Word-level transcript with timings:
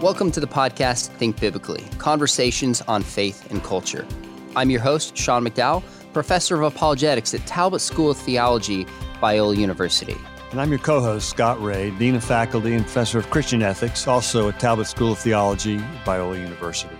Welcome 0.00 0.30
to 0.30 0.38
the 0.38 0.46
podcast 0.46 1.08
Think 1.08 1.40
Biblically 1.40 1.82
Conversations 1.98 2.82
on 2.82 3.02
Faith 3.02 3.50
and 3.50 3.64
Culture. 3.64 4.06
I'm 4.54 4.70
your 4.70 4.80
host, 4.80 5.16
Sean 5.16 5.44
McDowell, 5.44 5.82
professor 6.12 6.54
of 6.54 6.72
apologetics 6.72 7.34
at 7.34 7.44
Talbot 7.48 7.80
School 7.80 8.12
of 8.12 8.16
Theology, 8.16 8.84
Biola 9.20 9.56
University. 9.56 10.14
And 10.52 10.60
I'm 10.60 10.70
your 10.70 10.78
co 10.78 11.00
host, 11.00 11.28
Scott 11.28 11.60
Rae, 11.60 11.90
Dean 11.98 12.14
of 12.14 12.22
Faculty 12.22 12.74
and 12.74 12.84
Professor 12.84 13.18
of 13.18 13.28
Christian 13.30 13.60
Ethics, 13.60 14.06
also 14.06 14.48
at 14.48 14.60
Talbot 14.60 14.86
School 14.86 15.10
of 15.10 15.18
Theology, 15.18 15.78
Biola 16.04 16.40
University. 16.40 16.96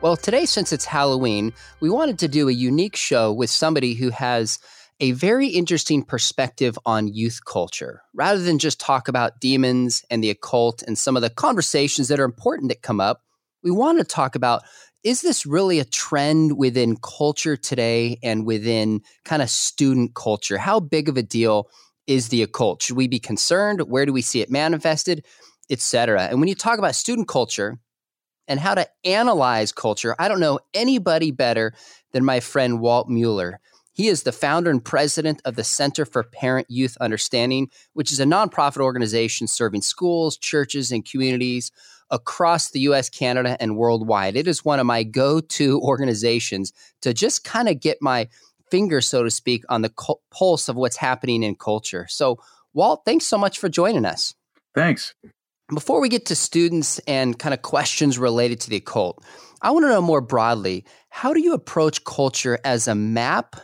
Well, 0.00 0.16
today, 0.16 0.46
since 0.46 0.72
it's 0.72 0.84
Halloween, 0.84 1.52
we 1.80 1.90
wanted 1.90 2.16
to 2.20 2.28
do 2.28 2.48
a 2.48 2.52
unique 2.52 2.94
show 2.94 3.32
with 3.32 3.50
somebody 3.50 3.94
who 3.94 4.10
has 4.10 4.60
a 5.00 5.12
very 5.12 5.48
interesting 5.48 6.02
perspective 6.02 6.78
on 6.86 7.08
youth 7.08 7.40
culture 7.44 8.02
rather 8.14 8.40
than 8.40 8.58
just 8.58 8.80
talk 8.80 9.08
about 9.08 9.40
demons 9.40 10.02
and 10.10 10.24
the 10.24 10.30
occult 10.30 10.82
and 10.82 10.96
some 10.96 11.16
of 11.16 11.22
the 11.22 11.30
conversations 11.30 12.08
that 12.08 12.20
are 12.20 12.24
important 12.24 12.70
that 12.70 12.82
come 12.82 13.00
up. 13.00 13.22
We 13.62 13.70
want 13.70 13.98
to 13.98 14.04
talk 14.04 14.34
about 14.34 14.62
is 15.04 15.22
this 15.22 15.46
really 15.46 15.78
a 15.78 15.84
trend 15.84 16.58
within 16.58 16.96
culture 16.96 17.56
today 17.56 18.18
and 18.24 18.44
within 18.44 19.02
kind 19.24 19.40
of 19.40 19.48
student 19.48 20.16
culture? 20.16 20.58
How 20.58 20.80
big 20.80 21.08
of 21.08 21.16
a 21.16 21.22
deal 21.22 21.68
is 22.08 22.28
the 22.28 22.42
occult? 22.42 22.82
Should 22.82 22.96
we 22.96 23.06
be 23.06 23.20
concerned? 23.20 23.82
Where 23.82 24.04
do 24.04 24.12
we 24.12 24.22
see 24.22 24.40
it 24.40 24.50
manifested, 24.50 25.24
etc.? 25.70 26.24
And 26.24 26.40
when 26.40 26.48
you 26.48 26.56
talk 26.56 26.80
about 26.80 26.96
student 26.96 27.28
culture 27.28 27.78
and 28.48 28.58
how 28.58 28.74
to 28.74 28.88
analyze 29.04 29.70
culture, 29.70 30.16
I 30.18 30.26
don't 30.26 30.40
know 30.40 30.58
anybody 30.74 31.30
better 31.30 31.72
than 32.12 32.24
my 32.24 32.40
friend 32.40 32.80
Walt 32.80 33.08
Mueller. 33.08 33.60
He 33.96 34.08
is 34.08 34.24
the 34.24 34.32
founder 34.32 34.70
and 34.70 34.84
president 34.84 35.40
of 35.46 35.56
the 35.56 35.64
Center 35.64 36.04
for 36.04 36.22
Parent 36.22 36.66
Youth 36.68 36.98
Understanding, 37.00 37.70
which 37.94 38.12
is 38.12 38.20
a 38.20 38.26
nonprofit 38.26 38.82
organization 38.82 39.46
serving 39.46 39.80
schools, 39.80 40.36
churches, 40.36 40.92
and 40.92 41.02
communities 41.02 41.72
across 42.10 42.70
the 42.70 42.80
US, 42.80 43.08
Canada, 43.08 43.56
and 43.58 43.78
worldwide. 43.78 44.36
It 44.36 44.46
is 44.46 44.62
one 44.62 44.80
of 44.80 44.84
my 44.84 45.02
go 45.02 45.40
to 45.40 45.80
organizations 45.82 46.74
to 47.00 47.14
just 47.14 47.42
kind 47.42 47.70
of 47.70 47.80
get 47.80 47.96
my 48.02 48.28
finger, 48.70 49.00
so 49.00 49.22
to 49.22 49.30
speak, 49.30 49.64
on 49.70 49.80
the 49.80 49.88
co- 49.88 50.20
pulse 50.30 50.68
of 50.68 50.76
what's 50.76 50.98
happening 50.98 51.42
in 51.42 51.54
culture. 51.54 52.06
So, 52.10 52.38
Walt, 52.74 53.00
thanks 53.06 53.24
so 53.24 53.38
much 53.38 53.58
for 53.58 53.70
joining 53.70 54.04
us. 54.04 54.34
Thanks. 54.74 55.14
Before 55.72 56.02
we 56.02 56.10
get 56.10 56.26
to 56.26 56.36
students 56.36 56.98
and 57.06 57.38
kind 57.38 57.54
of 57.54 57.62
questions 57.62 58.18
related 58.18 58.60
to 58.60 58.70
the 58.70 58.76
occult, 58.76 59.24
I 59.62 59.70
want 59.70 59.84
to 59.84 59.88
know 59.88 60.02
more 60.02 60.20
broadly 60.20 60.84
how 61.08 61.32
do 61.32 61.40
you 61.40 61.54
approach 61.54 62.04
culture 62.04 62.58
as 62.62 62.86
a 62.86 62.94
map 62.94 63.56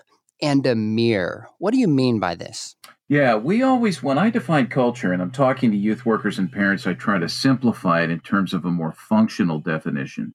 and 0.42 0.66
a 0.66 0.74
mirror. 0.74 1.48
What 1.58 1.72
do 1.72 1.78
you 1.78 1.88
mean 1.88 2.18
by 2.18 2.34
this? 2.34 2.76
Yeah, 3.08 3.36
we 3.36 3.62
always, 3.62 4.02
when 4.02 4.18
I 4.18 4.30
define 4.30 4.66
culture 4.68 5.12
and 5.12 5.22
I'm 5.22 5.30
talking 5.30 5.70
to 5.70 5.76
youth 5.76 6.04
workers 6.04 6.38
and 6.38 6.50
parents, 6.50 6.86
I 6.86 6.94
try 6.94 7.18
to 7.18 7.28
simplify 7.28 8.02
it 8.02 8.10
in 8.10 8.20
terms 8.20 8.52
of 8.52 8.64
a 8.64 8.70
more 8.70 8.92
functional 8.92 9.60
definition. 9.60 10.34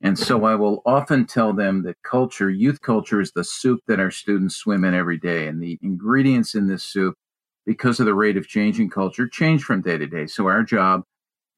And 0.00 0.18
so 0.18 0.44
I 0.44 0.54
will 0.54 0.82
often 0.86 1.26
tell 1.26 1.52
them 1.52 1.82
that 1.82 1.96
culture, 2.04 2.50
youth 2.50 2.80
culture, 2.80 3.20
is 3.20 3.32
the 3.32 3.42
soup 3.42 3.80
that 3.88 3.98
our 3.98 4.10
students 4.10 4.56
swim 4.56 4.84
in 4.84 4.94
every 4.94 5.18
day. 5.18 5.48
And 5.48 5.62
the 5.62 5.78
ingredients 5.82 6.54
in 6.54 6.68
this 6.68 6.84
soup, 6.84 7.14
because 7.66 7.98
of 7.98 8.06
the 8.06 8.14
rate 8.14 8.36
of 8.36 8.46
change 8.46 8.78
in 8.78 8.90
culture, 8.90 9.26
change 9.26 9.62
from 9.62 9.82
day 9.82 9.98
to 9.98 10.06
day. 10.06 10.26
So 10.26 10.46
our 10.46 10.62
job 10.62 11.02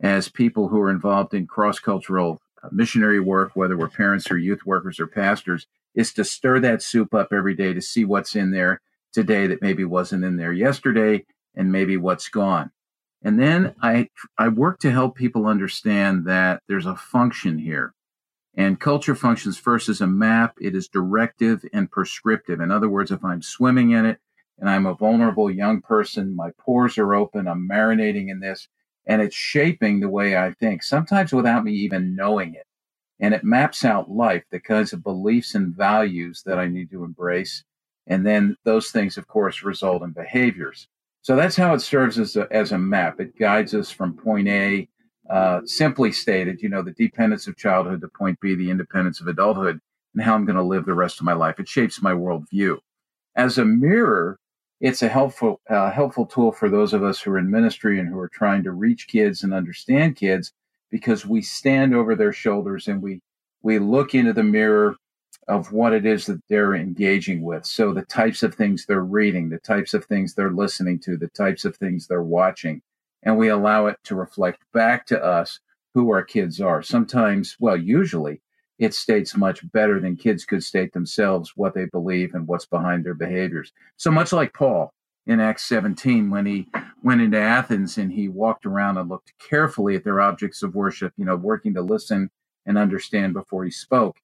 as 0.02 0.28
people 0.28 0.68
who 0.68 0.80
are 0.80 0.90
involved 0.90 1.34
in 1.34 1.46
cross 1.46 1.78
cultural 1.78 2.40
missionary 2.72 3.20
work, 3.20 3.52
whether 3.54 3.76
we're 3.76 3.88
parents 3.88 4.30
or 4.30 4.38
youth 4.38 4.64
workers 4.64 5.00
or 5.00 5.06
pastors, 5.06 5.66
is 5.94 6.12
to 6.14 6.24
stir 6.24 6.60
that 6.60 6.82
soup 6.82 7.14
up 7.14 7.28
every 7.32 7.54
day 7.54 7.72
to 7.72 7.80
see 7.80 8.04
what's 8.04 8.36
in 8.36 8.50
there 8.50 8.80
today 9.12 9.46
that 9.46 9.62
maybe 9.62 9.84
wasn't 9.84 10.24
in 10.24 10.36
there 10.36 10.52
yesterday 10.52 11.24
and 11.54 11.72
maybe 11.72 11.96
what's 11.96 12.28
gone. 12.28 12.70
And 13.22 13.38
then 13.38 13.74
I 13.82 14.08
I 14.38 14.48
work 14.48 14.78
to 14.80 14.90
help 14.90 15.16
people 15.16 15.46
understand 15.46 16.26
that 16.26 16.62
there's 16.68 16.86
a 16.86 16.96
function 16.96 17.58
here. 17.58 17.94
And 18.56 18.80
culture 18.80 19.14
functions 19.14 19.58
first 19.58 19.88
as 19.88 20.00
a 20.00 20.06
map. 20.06 20.56
It 20.60 20.74
is 20.74 20.88
directive 20.88 21.64
and 21.72 21.90
prescriptive. 21.90 22.60
In 22.60 22.70
other 22.70 22.88
words, 22.88 23.10
if 23.10 23.24
I'm 23.24 23.42
swimming 23.42 23.90
in 23.90 24.06
it 24.06 24.18
and 24.58 24.68
I'm 24.68 24.86
a 24.86 24.94
vulnerable 24.94 25.50
young 25.50 25.82
person, 25.82 26.34
my 26.34 26.50
pores 26.58 26.98
are 26.98 27.14
open, 27.14 27.46
I'm 27.46 27.68
marinating 27.68 28.28
in 28.28 28.40
this, 28.40 28.68
and 29.06 29.22
it's 29.22 29.36
shaping 29.36 30.00
the 30.00 30.08
way 30.08 30.36
I 30.36 30.52
think, 30.52 30.82
sometimes 30.82 31.32
without 31.32 31.64
me 31.64 31.72
even 31.72 32.16
knowing 32.16 32.54
it 32.54 32.66
and 33.20 33.34
it 33.34 33.44
maps 33.44 33.84
out 33.84 34.10
life, 34.10 34.44
the 34.50 34.60
kinds 34.60 34.92
of 34.92 35.02
beliefs 35.02 35.54
and 35.54 35.74
values 35.74 36.42
that 36.46 36.58
I 36.58 36.66
need 36.66 36.90
to 36.90 37.04
embrace. 37.04 37.64
And 38.06 38.26
then 38.26 38.56
those 38.64 38.90
things, 38.90 39.18
of 39.18 39.28
course, 39.28 39.62
result 39.62 40.02
in 40.02 40.10
behaviors. 40.10 40.88
So 41.22 41.36
that's 41.36 41.56
how 41.56 41.74
it 41.74 41.80
serves 41.80 42.18
as 42.18 42.36
a, 42.36 42.48
as 42.50 42.72
a 42.72 42.78
map. 42.78 43.20
It 43.20 43.38
guides 43.38 43.74
us 43.74 43.90
from 43.90 44.14
point 44.14 44.48
A, 44.48 44.88
uh, 45.28 45.60
simply 45.64 46.12
stated, 46.12 46.62
you 46.62 46.70
know, 46.70 46.82
the 46.82 46.92
dependence 46.92 47.46
of 47.46 47.56
childhood 47.56 48.00
to 48.00 48.08
point 48.08 48.40
B, 48.40 48.54
the 48.54 48.70
independence 48.70 49.20
of 49.20 49.28
adulthood, 49.28 49.80
and 50.14 50.22
how 50.22 50.34
I'm 50.34 50.46
going 50.46 50.56
to 50.56 50.62
live 50.62 50.86
the 50.86 50.94
rest 50.94 51.20
of 51.20 51.26
my 51.26 51.34
life. 51.34 51.60
It 51.60 51.68
shapes 51.68 52.02
my 52.02 52.12
worldview. 52.12 52.78
As 53.36 53.58
a 53.58 53.64
mirror, 53.64 54.38
it's 54.80 55.02
a 55.02 55.08
helpful 55.08 55.60
uh, 55.68 55.90
helpful 55.90 56.24
tool 56.24 56.52
for 56.52 56.70
those 56.70 56.94
of 56.94 57.04
us 57.04 57.20
who 57.20 57.32
are 57.32 57.38
in 57.38 57.50
ministry 57.50 58.00
and 58.00 58.08
who 58.08 58.18
are 58.18 58.30
trying 58.30 58.62
to 58.64 58.72
reach 58.72 59.06
kids 59.08 59.44
and 59.44 59.52
understand 59.52 60.16
kids 60.16 60.52
because 60.90 61.26
we 61.26 61.42
stand 61.42 61.94
over 61.94 62.14
their 62.14 62.32
shoulders 62.32 62.88
and 62.88 63.02
we 63.02 63.20
we 63.62 63.78
look 63.78 64.14
into 64.14 64.32
the 64.32 64.42
mirror 64.42 64.96
of 65.48 65.72
what 65.72 65.92
it 65.92 66.06
is 66.06 66.26
that 66.26 66.40
they're 66.48 66.74
engaging 66.74 67.42
with. 67.42 67.66
So 67.66 67.92
the 67.92 68.04
types 68.04 68.42
of 68.42 68.54
things 68.54 68.86
they're 68.86 69.04
reading, 69.04 69.48
the 69.48 69.58
types 69.58 69.94
of 69.94 70.04
things 70.04 70.34
they're 70.34 70.52
listening 70.52 70.98
to, 71.00 71.16
the 71.16 71.28
types 71.28 71.64
of 71.64 71.76
things 71.76 72.06
they're 72.06 72.22
watching, 72.22 72.80
and 73.22 73.36
we 73.36 73.48
allow 73.48 73.86
it 73.86 73.98
to 74.04 74.14
reflect 74.14 74.62
back 74.72 75.06
to 75.06 75.22
us 75.22 75.60
who 75.94 76.10
our 76.10 76.22
kids 76.22 76.60
are. 76.60 76.82
Sometimes, 76.82 77.56
well, 77.58 77.76
usually 77.76 78.40
it 78.78 78.94
states 78.94 79.36
much 79.36 79.70
better 79.72 80.00
than 80.00 80.16
kids 80.16 80.44
could 80.44 80.64
state 80.64 80.92
themselves 80.92 81.52
what 81.56 81.74
they 81.74 81.84
believe 81.86 82.34
and 82.34 82.46
what's 82.46 82.66
behind 82.66 83.04
their 83.04 83.14
behaviors. 83.14 83.72
So 83.96 84.10
much 84.10 84.32
like 84.32 84.54
Paul, 84.54 84.94
in 85.30 85.38
Acts 85.38 85.62
17 85.68 86.28
when 86.28 86.44
he 86.44 86.66
went 87.04 87.20
into 87.20 87.38
Athens 87.38 87.98
and 87.98 88.12
he 88.12 88.26
walked 88.26 88.66
around 88.66 88.98
and 88.98 89.08
looked 89.08 89.32
carefully 89.38 89.94
at 89.94 90.02
their 90.02 90.20
objects 90.20 90.64
of 90.64 90.74
worship, 90.74 91.12
you 91.16 91.24
know, 91.24 91.36
working 91.36 91.72
to 91.74 91.82
listen 91.82 92.28
and 92.66 92.76
understand 92.76 93.32
before 93.32 93.64
he 93.64 93.70
spoke. 93.70 94.16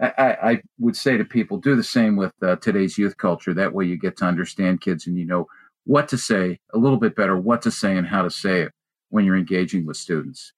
I, 0.00 0.36
I 0.42 0.62
would 0.78 0.96
say 0.96 1.18
to 1.18 1.26
people, 1.26 1.58
do 1.58 1.76
the 1.76 1.84
same 1.84 2.16
with 2.16 2.32
uh, 2.42 2.56
today's 2.56 2.96
youth 2.96 3.18
culture. 3.18 3.52
That 3.52 3.74
way 3.74 3.84
you 3.84 3.98
get 3.98 4.16
to 4.18 4.24
understand 4.24 4.80
kids 4.80 5.06
and 5.06 5.18
you 5.18 5.26
know 5.26 5.46
what 5.84 6.08
to 6.08 6.16
say 6.16 6.58
a 6.72 6.78
little 6.78 6.98
bit 6.98 7.14
better, 7.14 7.36
what 7.36 7.60
to 7.62 7.70
say 7.70 7.94
and 7.94 8.06
how 8.06 8.22
to 8.22 8.30
say 8.30 8.62
it 8.62 8.72
when 9.10 9.26
you're 9.26 9.36
engaging 9.36 9.84
with 9.84 9.98
students. 9.98 10.54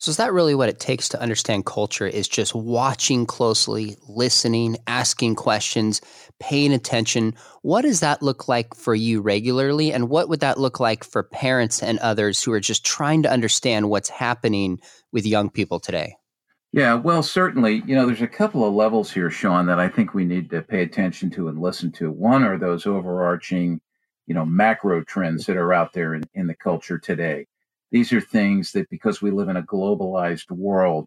So 0.00 0.08
is 0.08 0.16
that 0.16 0.32
really 0.32 0.54
what 0.54 0.70
it 0.70 0.80
takes 0.80 1.10
to 1.10 1.20
understand 1.20 1.66
culture 1.66 2.06
is 2.06 2.26
just 2.26 2.54
watching 2.54 3.26
closely, 3.26 3.96
listening, 4.08 4.78
asking 4.86 5.34
questions, 5.34 6.00
paying 6.38 6.72
attention. 6.72 7.34
What 7.60 7.82
does 7.82 8.00
that 8.00 8.22
look 8.22 8.48
like 8.48 8.74
for 8.74 8.94
you 8.94 9.20
regularly 9.20 9.92
and 9.92 10.08
what 10.08 10.30
would 10.30 10.40
that 10.40 10.58
look 10.58 10.80
like 10.80 11.04
for 11.04 11.22
parents 11.22 11.82
and 11.82 11.98
others 11.98 12.42
who 12.42 12.50
are 12.52 12.60
just 12.60 12.82
trying 12.82 13.22
to 13.24 13.30
understand 13.30 13.90
what's 13.90 14.08
happening 14.08 14.80
with 15.12 15.26
young 15.26 15.50
people 15.50 15.78
today? 15.78 16.16
Yeah, 16.72 16.94
well, 16.94 17.22
certainly, 17.22 17.82
you 17.84 17.94
know, 17.94 18.06
there's 18.06 18.22
a 18.22 18.26
couple 18.26 18.66
of 18.66 18.72
levels 18.72 19.12
here, 19.12 19.28
Sean, 19.28 19.66
that 19.66 19.78
I 19.78 19.88
think 19.88 20.14
we 20.14 20.24
need 20.24 20.48
to 20.48 20.62
pay 20.62 20.80
attention 20.80 21.28
to 21.32 21.48
and 21.48 21.60
listen 21.60 21.92
to. 21.92 22.10
One 22.10 22.42
are 22.42 22.56
those 22.56 22.86
overarching, 22.86 23.82
you 24.26 24.34
know, 24.34 24.46
macro 24.46 25.04
trends 25.04 25.44
that 25.44 25.58
are 25.58 25.74
out 25.74 25.92
there 25.92 26.14
in, 26.14 26.24
in 26.32 26.46
the 26.46 26.54
culture 26.54 26.96
today. 26.96 27.48
These 27.90 28.12
are 28.12 28.20
things 28.20 28.72
that, 28.72 28.88
because 28.90 29.20
we 29.20 29.30
live 29.30 29.48
in 29.48 29.56
a 29.56 29.62
globalized 29.62 30.50
world, 30.50 31.06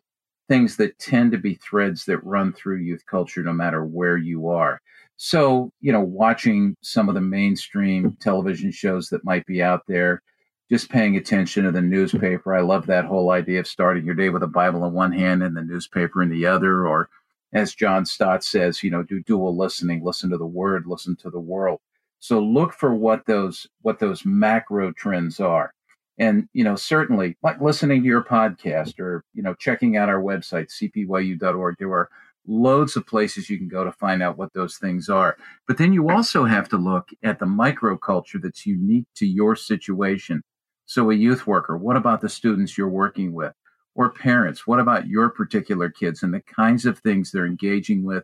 things 0.49 0.75
that 0.77 0.99
tend 0.99 1.31
to 1.31 1.37
be 1.37 1.55
threads 1.55 2.05
that 2.05 2.23
run 2.23 2.53
through 2.53 2.77
youth 2.77 3.05
culture 3.05 3.41
no 3.43 3.53
matter 3.53 3.85
where 3.85 4.17
you 4.17 4.49
are. 4.49 4.81
So, 5.15 5.71
you 5.79 5.91
know, 5.91 6.01
watching 6.01 6.75
some 6.81 7.07
of 7.07 7.15
the 7.15 7.21
mainstream 7.21 8.17
television 8.19 8.71
shows 8.71 9.07
that 9.09 9.23
might 9.23 9.45
be 9.45 9.61
out 9.61 9.81
there, 9.87 10.21
just 10.69 10.89
paying 10.89 11.15
attention 11.15 11.63
to 11.63 11.71
the 11.71 11.81
newspaper. 11.81 12.53
I 12.53 12.61
love 12.61 12.87
that 12.87 13.05
whole 13.05 13.31
idea 13.31 13.61
of 13.61 13.67
starting 13.67 14.05
your 14.05 14.15
day 14.15 14.29
with 14.29 14.43
a 14.43 14.47
Bible 14.47 14.83
in 14.85 14.93
one 14.93 15.11
hand 15.11 15.43
and 15.43 15.55
the 15.55 15.61
newspaper 15.61 16.21
in 16.21 16.29
the 16.29 16.45
other. 16.45 16.85
Or, 16.85 17.09
as 17.53 17.75
John 17.75 18.05
Stott 18.05 18.43
says, 18.43 18.83
you 18.83 18.89
know, 18.89 19.03
do 19.03 19.21
dual 19.21 19.55
listening, 19.55 20.03
listen 20.03 20.29
to 20.31 20.37
the 20.37 20.45
word, 20.45 20.85
listen 20.87 21.15
to 21.17 21.29
the 21.29 21.39
world. 21.39 21.79
So 22.19 22.39
look 22.39 22.73
for 22.73 22.95
what 22.95 23.25
those 23.25 23.67
what 23.81 23.99
those 23.99 24.25
macro 24.25 24.91
trends 24.93 25.39
are 25.39 25.72
and 26.17 26.47
you 26.53 26.63
know 26.63 26.75
certainly 26.75 27.35
like 27.43 27.59
listening 27.61 28.01
to 28.01 28.07
your 28.07 28.23
podcast 28.23 28.99
or 28.99 29.23
you 29.33 29.41
know 29.41 29.53
checking 29.55 29.97
out 29.97 30.09
our 30.09 30.21
website 30.21 30.69
cpyu.org 30.69 31.75
there 31.79 31.91
are 31.91 32.09
loads 32.47 32.95
of 32.95 33.07
places 33.07 33.49
you 33.49 33.57
can 33.57 33.67
go 33.67 33.83
to 33.83 33.91
find 33.91 34.21
out 34.21 34.37
what 34.37 34.53
those 34.53 34.77
things 34.77 35.09
are. 35.09 35.37
But 35.67 35.77
then 35.77 35.93
you 35.93 36.09
also 36.09 36.43
have 36.43 36.67
to 36.69 36.77
look 36.77 37.09
at 37.23 37.39
the 37.39 37.45
microculture 37.45 38.41
that's 38.41 38.65
unique 38.65 39.07
to 39.15 39.25
your 39.25 39.55
situation. 39.55 40.43
So 40.85 41.09
a 41.09 41.15
youth 41.15 41.47
worker 41.47 41.77
what 41.77 41.95
about 41.95 42.21
the 42.21 42.29
students 42.29 42.77
you're 42.77 42.89
working 42.89 43.33
with? 43.33 43.53
Or 43.95 44.11
parents 44.11 44.67
what 44.67 44.79
about 44.79 45.07
your 45.07 45.29
particular 45.29 45.89
kids 45.89 46.23
and 46.23 46.33
the 46.33 46.41
kinds 46.41 46.85
of 46.85 46.99
things 46.99 47.31
they're 47.31 47.45
engaging 47.45 48.03
with 48.03 48.23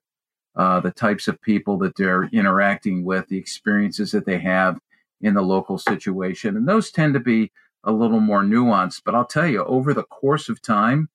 uh, 0.56 0.80
the 0.80 0.92
types 0.92 1.28
of 1.28 1.42
people 1.42 1.78
that 1.78 1.96
they're 1.96 2.26
interacting 2.34 3.06
with 3.06 3.28
the 3.28 3.38
experiences 3.38 4.12
that 4.12 4.26
they 4.26 4.40
have 4.40 4.80
in 5.22 5.34
the 5.34 5.42
local 5.42 5.78
situation? 5.78 6.58
And 6.58 6.68
those 6.68 6.92
tend 6.92 7.14
to 7.14 7.20
be 7.20 7.52
a 7.84 7.92
little 7.92 8.20
more 8.20 8.42
nuanced. 8.42 9.02
But 9.06 9.16
I'll 9.16 9.26
tell 9.26 9.48
you, 9.48 9.64
over 9.64 9.94
the 9.94 10.04
course 10.04 10.50
of 10.50 10.62
time, 10.62 11.10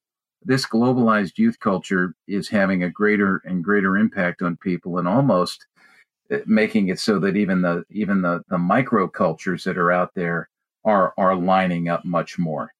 this 0.44 0.66
globalized 0.66 1.38
youth 1.38 1.58
culture 1.58 2.14
is 2.26 2.48
having 2.48 2.82
a 2.82 2.90
greater 2.90 3.42
and 3.44 3.64
greater 3.64 3.96
impact 3.96 4.42
on 4.42 4.56
people 4.56 4.98
and 4.98 5.08
almost 5.08 5.66
eh, 6.30 6.40
making 6.46 6.88
it 6.88 6.98
so 6.98 7.18
that 7.18 7.36
even 7.36 7.62
the 7.62 7.84
even 7.90 8.22
the 8.22 8.42
the 8.48 8.58
micro 8.58 9.08
cultures 9.08 9.64
that 9.64 9.78
are 9.78 9.92
out 9.92 10.14
there 10.14 10.48
are 10.84 11.14
are 11.16 11.34
lining 11.34 11.88
up 11.88 12.04
much 12.04 12.38
more. 12.38 12.72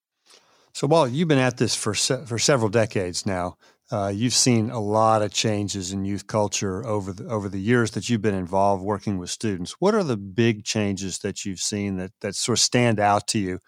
So, 0.73 0.87
Walt, 0.87 1.11
you've 1.11 1.29
been 1.29 1.37
at 1.37 1.57
this 1.57 1.75
for 1.75 1.95
se- 1.95 2.25
for 2.25 2.37
several 2.37 2.69
decades 2.69 3.25
now. 3.25 3.57
Uh, 3.91 4.11
you've 4.13 4.33
seen 4.33 4.71
a 4.71 4.79
lot 4.79 5.21
of 5.21 5.31
changes 5.31 5.91
in 5.91 6.05
youth 6.05 6.25
culture 6.25 6.83
over 6.87 7.13
the, 7.13 7.27
over 7.27 7.47
the 7.47 7.59
years 7.59 7.91
that 7.91 8.09
you've 8.09 8.21
been 8.21 8.33
involved 8.33 8.83
working 8.83 9.19
with 9.19 9.29
students. 9.29 9.73
What 9.79 9.93
are 9.93 10.03
the 10.03 10.17
big 10.17 10.63
changes 10.63 11.19
that 11.19 11.45
you've 11.45 11.59
seen 11.59 11.97
that, 11.97 12.11
that 12.21 12.35
sort 12.35 12.57
of 12.57 12.63
stand 12.63 12.99
out 12.99 13.27
to 13.27 13.39
you 13.39 13.59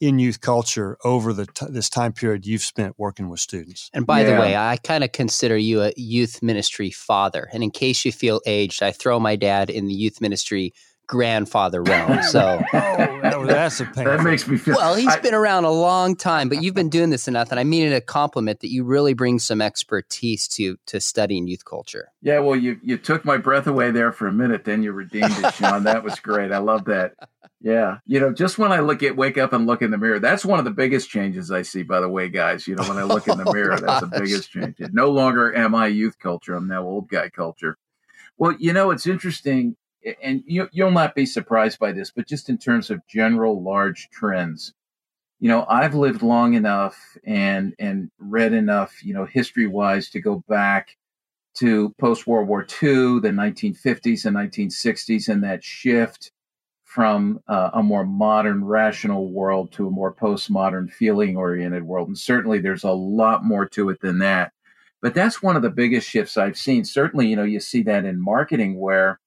in 0.00 0.20
youth 0.20 0.40
culture 0.40 0.96
over 1.04 1.32
the 1.32 1.46
t- 1.46 1.66
this 1.70 1.90
time 1.90 2.12
period 2.12 2.46
you've 2.46 2.62
spent 2.62 2.94
working 2.98 3.28
with 3.28 3.40
students? 3.40 3.90
And 3.92 4.06
by 4.06 4.22
yeah. 4.22 4.34
the 4.34 4.40
way, 4.40 4.56
I 4.56 4.76
kind 4.76 5.02
of 5.02 5.10
consider 5.10 5.56
you 5.56 5.82
a 5.82 5.92
youth 5.96 6.40
ministry 6.40 6.90
father. 6.90 7.48
And 7.52 7.64
in 7.64 7.72
case 7.72 8.04
you 8.04 8.12
feel 8.12 8.40
aged, 8.46 8.80
I 8.80 8.92
throw 8.92 9.18
my 9.18 9.34
dad 9.34 9.70
in 9.70 9.86
the 9.86 9.94
youth 9.94 10.20
ministry 10.20 10.72
grandfather 11.06 11.82
realm. 11.84 12.22
So 12.22 12.62
oh, 12.72 13.46
that's 13.46 13.80
a 13.80 13.84
pain. 13.84 14.04
That 14.04 14.22
makes 14.22 14.46
me 14.46 14.56
feel. 14.56 14.76
Well, 14.76 14.94
he's 14.94 15.08
I, 15.08 15.20
been 15.20 15.34
around 15.34 15.64
a 15.64 15.70
long 15.70 16.16
time, 16.16 16.48
but 16.48 16.62
you've 16.62 16.74
been 16.74 16.88
doing 16.88 17.10
this 17.10 17.28
enough, 17.28 17.50
and 17.50 17.60
I 17.60 17.64
mean 17.64 17.86
it 17.90 17.94
a 17.94 18.00
compliment 18.00 18.60
that 18.60 18.70
you 18.70 18.84
really 18.84 19.14
bring 19.14 19.38
some 19.38 19.60
expertise 19.60 20.48
to 20.48 20.76
to 20.86 21.00
studying 21.00 21.46
youth 21.46 21.64
culture. 21.64 22.12
Yeah, 22.22 22.40
well, 22.40 22.56
you 22.56 22.78
you 22.82 22.96
took 22.98 23.24
my 23.24 23.36
breath 23.36 23.66
away 23.66 23.90
there 23.90 24.12
for 24.12 24.26
a 24.26 24.32
minute, 24.32 24.64
then 24.64 24.82
you 24.82 24.92
redeemed 24.92 25.32
it, 25.38 25.54
Sean. 25.54 25.84
that 25.84 26.04
was 26.04 26.18
great. 26.20 26.52
I 26.52 26.58
love 26.58 26.84
that. 26.86 27.14
Yeah, 27.60 28.00
you 28.04 28.20
know, 28.20 28.30
just 28.30 28.58
when 28.58 28.72
I 28.72 28.80
look 28.80 29.02
at 29.02 29.16
wake 29.16 29.38
up 29.38 29.54
and 29.54 29.66
look 29.66 29.80
in 29.80 29.90
the 29.90 29.96
mirror, 29.96 30.18
that's 30.18 30.44
one 30.44 30.58
of 30.58 30.66
the 30.66 30.70
biggest 30.70 31.08
changes 31.08 31.50
I 31.50 31.62
see. 31.62 31.82
By 31.82 32.00
the 32.00 32.10
way, 32.10 32.28
guys, 32.28 32.68
you 32.68 32.74
know, 32.74 32.86
when 32.86 32.98
I 32.98 33.04
look 33.04 33.26
in 33.26 33.38
the 33.38 33.44
oh, 33.48 33.52
mirror, 33.54 33.72
oh, 33.72 33.80
that's 33.80 34.00
the 34.02 34.20
biggest 34.20 34.50
change. 34.50 34.76
No 34.92 35.10
longer 35.10 35.56
am 35.56 35.74
I 35.74 35.86
youth 35.86 36.18
culture; 36.18 36.54
I'm 36.54 36.68
now 36.68 36.82
old 36.82 37.08
guy 37.08 37.30
culture. 37.30 37.78
Well, 38.36 38.54
you 38.58 38.74
know, 38.74 38.90
it's 38.90 39.06
interesting 39.06 39.76
and 40.22 40.42
you, 40.46 40.68
you'll 40.72 40.90
not 40.90 41.14
be 41.14 41.26
surprised 41.26 41.78
by 41.78 41.92
this, 41.92 42.10
but 42.10 42.28
just 42.28 42.48
in 42.48 42.58
terms 42.58 42.90
of 42.90 43.06
general 43.06 43.62
large 43.62 44.08
trends, 44.10 44.74
you 45.40 45.48
know, 45.48 45.66
I've 45.68 45.94
lived 45.94 46.22
long 46.22 46.54
enough 46.54 46.96
and 47.24 47.74
and 47.78 48.10
read 48.18 48.52
enough, 48.52 49.04
you 49.04 49.14
know, 49.14 49.24
history 49.24 49.66
wise 49.66 50.10
to 50.10 50.20
go 50.20 50.42
back 50.48 50.96
to 51.58 51.94
post 51.98 52.26
World 52.26 52.48
War 52.48 52.62
II, 52.62 53.20
the 53.20 53.30
1950s 53.30 54.24
and 54.24 54.36
1960s, 54.36 55.28
and 55.28 55.44
that 55.44 55.62
shift 55.62 56.32
from 56.82 57.40
uh, 57.48 57.70
a 57.74 57.82
more 57.82 58.04
modern, 58.06 58.64
rational 58.64 59.28
world 59.30 59.72
to 59.72 59.86
a 59.86 59.90
more 59.90 60.14
postmodern, 60.14 60.90
feeling 60.92 61.36
oriented 61.36 61.82
world. 61.82 62.08
And 62.08 62.18
certainly 62.18 62.60
there's 62.60 62.84
a 62.84 62.92
lot 62.92 63.44
more 63.44 63.66
to 63.70 63.88
it 63.90 64.00
than 64.00 64.18
that. 64.20 64.52
But 65.02 65.12
that's 65.12 65.42
one 65.42 65.56
of 65.56 65.62
the 65.62 65.70
biggest 65.70 66.08
shifts 66.08 66.36
I've 66.36 66.56
seen. 66.56 66.84
Certainly, 66.84 67.28
you 67.28 67.36
know, 67.36 67.42
you 67.42 67.60
see 67.60 67.82
that 67.82 68.04
in 68.04 68.22
marketing 68.22 68.78
where 68.78 69.18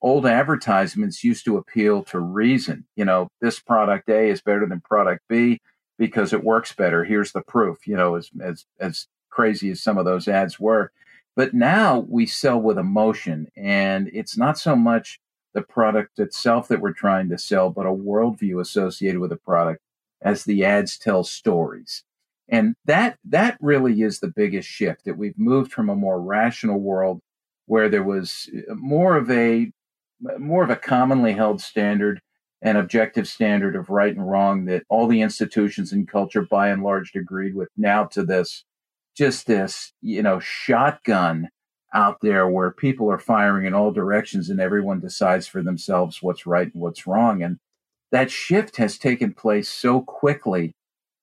old 0.00 0.26
advertisements 0.26 1.24
used 1.24 1.44
to 1.44 1.56
appeal 1.56 2.02
to 2.04 2.18
reason. 2.18 2.86
You 2.96 3.04
know, 3.04 3.28
this 3.40 3.58
product 3.58 4.08
A 4.08 4.28
is 4.28 4.40
better 4.40 4.66
than 4.66 4.80
product 4.80 5.22
B 5.28 5.60
because 5.98 6.32
it 6.32 6.44
works 6.44 6.72
better. 6.72 7.04
Here's 7.04 7.32
the 7.32 7.42
proof. 7.42 7.86
You 7.86 7.96
know, 7.96 8.14
as 8.14 8.30
as 8.40 8.64
as 8.80 9.06
crazy 9.30 9.70
as 9.70 9.82
some 9.82 9.98
of 9.98 10.04
those 10.04 10.28
ads 10.28 10.58
were, 10.58 10.90
but 11.36 11.54
now 11.54 12.00
we 12.08 12.26
sell 12.26 12.60
with 12.60 12.78
emotion, 12.78 13.48
and 13.56 14.10
it's 14.12 14.36
not 14.36 14.58
so 14.58 14.74
much 14.76 15.20
the 15.54 15.62
product 15.62 16.18
itself 16.18 16.68
that 16.68 16.80
we're 16.80 16.92
trying 16.92 17.28
to 17.30 17.38
sell, 17.38 17.70
but 17.70 17.86
a 17.86 17.90
worldview 17.90 18.60
associated 18.60 19.20
with 19.20 19.30
the 19.30 19.36
product 19.36 19.80
as 20.22 20.44
the 20.44 20.64
ads 20.64 20.98
tell 20.98 21.24
stories. 21.24 22.04
And 22.48 22.74
that 22.84 23.18
that 23.24 23.58
really 23.60 24.02
is 24.02 24.20
the 24.20 24.32
biggest 24.34 24.68
shift 24.68 25.04
that 25.04 25.18
we've 25.18 25.38
moved 25.38 25.72
from 25.72 25.90
a 25.90 25.96
more 25.96 26.20
rational 26.20 26.78
world 26.78 27.20
where 27.66 27.88
there 27.88 28.02
was 28.02 28.48
uh, 28.70 28.74
more 28.74 29.16
of 29.16 29.30
a 29.30 29.70
more 30.38 30.64
of 30.64 30.70
a 30.70 30.76
commonly 30.76 31.32
held 31.32 31.60
standard 31.60 32.20
and 32.60 32.76
objective 32.76 33.28
standard 33.28 33.76
of 33.76 33.88
right 33.88 34.14
and 34.14 34.28
wrong 34.28 34.64
that 34.64 34.82
all 34.88 35.06
the 35.06 35.22
institutions 35.22 35.92
and 35.92 36.08
culture 36.08 36.42
by 36.42 36.68
and 36.68 36.82
large 36.82 37.12
agreed 37.14 37.54
with. 37.54 37.68
Now 37.76 38.04
to 38.06 38.24
this 38.24 38.64
just 39.16 39.46
this 39.46 39.92
you 40.00 40.22
know 40.22 40.40
shotgun 40.40 41.48
out 41.94 42.18
there 42.20 42.48
where 42.48 42.70
people 42.70 43.10
are 43.10 43.18
firing 43.18 43.66
in 43.66 43.74
all 43.74 43.90
directions 43.90 44.50
and 44.50 44.60
everyone 44.60 45.00
decides 45.00 45.46
for 45.46 45.62
themselves 45.62 46.22
what's 46.22 46.46
right 46.46 46.72
and 46.72 46.82
what's 46.82 47.06
wrong. 47.06 47.42
And 47.42 47.58
that 48.12 48.30
shift 48.30 48.76
has 48.76 48.98
taken 48.98 49.32
place 49.32 49.68
so 49.68 50.00
quickly 50.00 50.72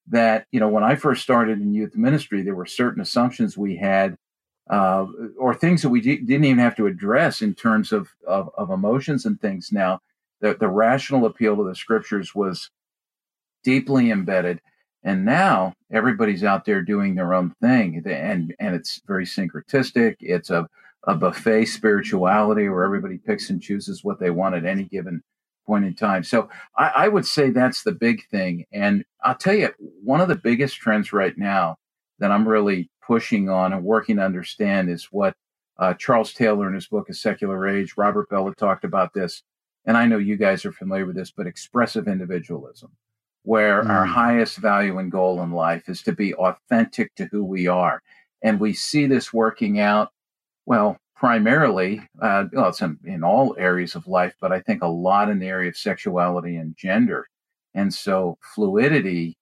that 0.07 0.45
you 0.51 0.59
know 0.59 0.69
when 0.69 0.83
i 0.83 0.95
first 0.95 1.23
started 1.23 1.59
in 1.59 1.73
youth 1.73 1.95
ministry 1.95 2.43
there 2.43 2.55
were 2.55 2.65
certain 2.65 3.01
assumptions 3.01 3.57
we 3.57 3.75
had 3.75 4.15
uh, 4.69 5.05
or 5.37 5.53
things 5.53 5.81
that 5.81 5.89
we 5.89 6.01
d- 6.01 6.17
didn't 6.17 6.45
even 6.45 6.59
have 6.59 6.75
to 6.75 6.87
address 6.87 7.41
in 7.41 7.53
terms 7.53 7.91
of, 7.91 8.09
of, 8.27 8.49
of 8.57 8.69
emotions 8.71 9.25
and 9.25 9.39
things. 9.39 9.71
Now, 9.71 10.01
the, 10.41 10.55
the 10.55 10.67
rational 10.67 11.25
appeal 11.25 11.55
to 11.57 11.63
the 11.63 11.75
scriptures 11.75 12.33
was 12.33 12.69
deeply 13.63 14.11
embedded. 14.11 14.61
And 15.03 15.23
now 15.23 15.73
everybody's 15.91 16.43
out 16.43 16.65
there 16.65 16.81
doing 16.81 17.13
their 17.13 17.35
own 17.35 17.53
thing, 17.61 18.01
and 18.07 18.55
and 18.59 18.75
it's 18.75 19.01
very 19.05 19.23
syncretistic. 19.25 20.15
It's 20.19 20.49
a, 20.49 20.67
a 21.03 21.13
buffet 21.13 21.65
spirituality 21.65 22.67
where 22.69 22.83
everybody 22.83 23.19
picks 23.19 23.51
and 23.51 23.61
chooses 23.61 24.03
what 24.03 24.19
they 24.19 24.31
want 24.31 24.55
at 24.55 24.65
any 24.65 24.85
given 24.85 25.21
point 25.67 25.85
in 25.85 25.93
time. 25.93 26.23
So 26.23 26.49
I, 26.75 26.87
I 26.95 27.07
would 27.07 27.27
say 27.27 27.51
that's 27.51 27.83
the 27.83 27.91
big 27.91 28.27
thing. 28.29 28.65
And 28.71 29.05
I'll 29.23 29.35
tell 29.35 29.53
you, 29.53 29.69
one 30.03 30.21
of 30.21 30.27
the 30.27 30.35
biggest 30.35 30.77
trends 30.77 31.13
right 31.13 31.37
now 31.37 31.77
that 32.17 32.31
I'm 32.31 32.47
really 32.47 32.89
pushing 33.05 33.49
on 33.49 33.73
and 33.73 33.83
working 33.83 34.17
to 34.17 34.23
understand 34.23 34.89
is 34.89 35.05
what 35.11 35.35
uh, 35.77 35.93
Charles 35.95 36.33
Taylor 36.33 36.67
in 36.67 36.73
his 36.73 36.87
book, 36.87 37.09
A 37.09 37.13
Secular 37.13 37.67
Age, 37.67 37.93
Robert 37.97 38.29
Bellah 38.29 38.55
talked 38.55 38.83
about 38.83 39.13
this. 39.13 39.43
And 39.85 39.97
I 39.97 40.05
know 40.05 40.17
you 40.17 40.37
guys 40.37 40.65
are 40.65 40.71
familiar 40.71 41.05
with 41.05 41.15
this, 41.15 41.31
but 41.31 41.47
expressive 41.47 42.07
individualism, 42.07 42.91
where 43.43 43.83
mm. 43.83 43.89
our 43.89 44.05
highest 44.05 44.57
value 44.57 44.97
and 44.97 45.11
goal 45.11 45.41
in 45.43 45.51
life 45.51 45.89
is 45.89 46.01
to 46.03 46.11
be 46.11 46.33
authentic 46.35 47.13
to 47.15 47.25
who 47.25 47.43
we 47.43 47.67
are. 47.67 48.01
And 48.41 48.59
we 48.59 48.73
see 48.73 49.05
this 49.05 49.33
working 49.33 49.79
out, 49.79 50.11
well, 50.65 50.97
primarily, 51.15 52.01
uh, 52.21 52.45
well, 52.51 52.69
it's 52.69 52.81
in, 52.81 52.97
in 53.05 53.23
all 53.23 53.55
areas 53.59 53.95
of 53.95 54.07
life, 54.07 54.35
but 54.41 54.51
I 54.51 54.59
think 54.61 54.81
a 54.81 54.87
lot 54.87 55.29
in 55.29 55.39
the 55.39 55.47
area 55.47 55.69
of 55.69 55.77
sexuality 55.77 56.55
and 56.55 56.75
gender. 56.77 57.27
And 57.73 57.93
so 57.93 58.37
fluidity 58.55 59.37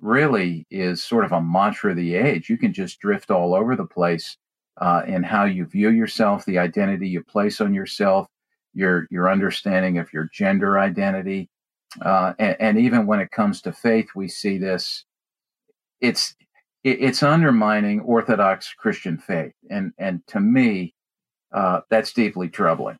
really 0.00 0.66
is 0.70 1.02
sort 1.02 1.24
of 1.24 1.32
a 1.32 1.42
mantra 1.42 1.90
of 1.90 1.96
the 1.96 2.14
age. 2.14 2.48
You 2.48 2.58
can 2.58 2.72
just 2.72 3.00
drift 3.00 3.30
all 3.30 3.54
over 3.54 3.76
the 3.76 3.86
place 3.86 4.36
uh, 4.80 5.02
in 5.06 5.22
how 5.22 5.44
you 5.44 5.66
view 5.66 5.90
yourself, 5.90 6.44
the 6.44 6.58
identity 6.58 7.08
you 7.08 7.22
place 7.22 7.60
on 7.60 7.74
yourself, 7.74 8.28
your 8.72 9.06
your 9.10 9.30
understanding 9.30 9.98
of 9.98 10.12
your 10.12 10.28
gender 10.32 10.78
identity, 10.78 11.50
uh, 12.02 12.34
and, 12.38 12.56
and, 12.60 12.78
even 12.78 13.06
when 13.06 13.20
it 13.20 13.30
comes 13.30 13.60
to 13.62 13.72
faith, 13.72 14.08
we 14.14 14.28
see 14.28 14.58
this. 14.58 15.04
It's 16.00 16.34
it's 16.82 17.22
undermining 17.22 18.00
Orthodox 18.00 18.72
Christian 18.72 19.18
faith, 19.18 19.52
and 19.68 19.92
and 19.98 20.26
to 20.28 20.40
me, 20.40 20.94
uh, 21.52 21.80
that's 21.90 22.12
deeply 22.12 22.48
troubling. 22.48 22.96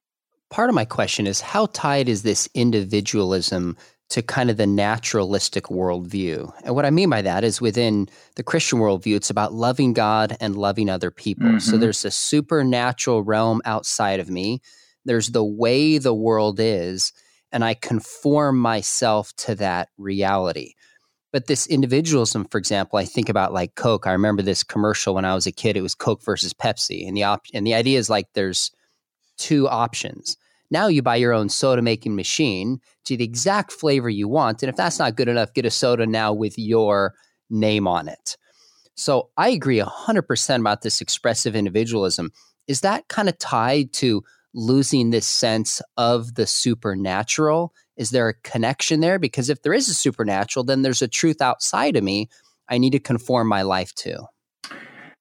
Part 0.50 0.68
of 0.68 0.74
my 0.74 0.84
question 0.84 1.26
is 1.26 1.40
how 1.40 1.66
tied 1.66 2.08
is 2.08 2.24
this 2.24 2.48
individualism 2.54 3.76
to 4.10 4.22
kind 4.22 4.50
of 4.50 4.56
the 4.56 4.66
naturalistic 4.66 5.64
worldview. 5.64 6.52
And 6.64 6.74
what 6.74 6.84
I 6.84 6.90
mean 6.90 7.08
by 7.08 7.22
that 7.22 7.44
is 7.44 7.60
within 7.60 8.08
the 8.34 8.42
Christian 8.42 8.80
worldview, 8.80 9.14
it's 9.14 9.30
about 9.30 9.54
loving 9.54 9.92
God 9.92 10.36
and 10.40 10.56
loving 10.56 10.90
other 10.90 11.12
people. 11.12 11.46
Mm-hmm. 11.46 11.58
So 11.58 11.76
there's 11.76 12.04
a 12.04 12.10
supernatural 12.10 13.22
realm 13.22 13.62
outside 13.64 14.20
of 14.20 14.28
me, 14.28 14.60
there's 15.04 15.28
the 15.28 15.44
way 15.44 15.98
the 15.98 16.14
world 16.14 16.58
is, 16.60 17.12
and 17.52 17.64
I 17.64 17.74
conform 17.74 18.58
myself 18.58 19.32
to 19.38 19.54
that 19.56 19.88
reality. 19.96 20.74
But 21.32 21.46
this 21.46 21.68
individualism, 21.68 22.46
for 22.50 22.58
example, 22.58 22.98
I 22.98 23.04
think 23.04 23.28
about 23.28 23.52
like 23.52 23.76
Coke. 23.76 24.08
I 24.08 24.12
remember 24.12 24.42
this 24.42 24.64
commercial 24.64 25.14
when 25.14 25.24
I 25.24 25.34
was 25.34 25.46
a 25.46 25.52
kid. 25.52 25.76
It 25.76 25.82
was 25.82 25.94
Coke 25.94 26.24
versus 26.24 26.52
Pepsi, 26.52 27.06
and 27.06 27.16
the 27.16 27.22
op- 27.22 27.46
and 27.54 27.64
the 27.64 27.74
idea 27.74 27.98
is 27.98 28.10
like 28.10 28.26
there's 28.34 28.72
two 29.38 29.68
options 29.68 30.36
now 30.70 30.86
you 30.86 31.02
buy 31.02 31.16
your 31.16 31.32
own 31.32 31.48
soda 31.48 31.82
making 31.82 32.14
machine 32.14 32.80
to 33.04 33.16
the 33.16 33.24
exact 33.24 33.72
flavor 33.72 34.08
you 34.08 34.28
want. 34.28 34.62
And 34.62 34.70
if 34.70 34.76
that's 34.76 34.98
not 34.98 35.16
good 35.16 35.28
enough, 35.28 35.54
get 35.54 35.66
a 35.66 35.70
soda 35.70 36.06
now 36.06 36.32
with 36.32 36.58
your 36.58 37.14
name 37.48 37.88
on 37.88 38.08
it. 38.08 38.36
So 38.94 39.30
I 39.36 39.48
agree 39.48 39.80
100% 39.80 40.60
about 40.60 40.82
this 40.82 41.00
expressive 41.00 41.56
individualism. 41.56 42.30
Is 42.68 42.82
that 42.82 43.08
kind 43.08 43.28
of 43.28 43.38
tied 43.38 43.92
to 43.94 44.22
losing 44.54 45.10
this 45.10 45.26
sense 45.26 45.80
of 45.96 46.34
the 46.34 46.46
supernatural? 46.46 47.72
Is 47.96 48.10
there 48.10 48.28
a 48.28 48.34
connection 48.34 49.00
there? 49.00 49.18
Because 49.18 49.48
if 49.48 49.62
there 49.62 49.72
is 49.72 49.88
a 49.88 49.94
supernatural, 49.94 50.64
then 50.64 50.82
there's 50.82 51.02
a 51.02 51.08
truth 51.08 51.40
outside 51.40 51.96
of 51.96 52.04
me 52.04 52.28
I 52.68 52.78
need 52.78 52.92
to 52.92 53.00
conform 53.00 53.48
my 53.48 53.62
life 53.62 53.94
to. 53.96 54.26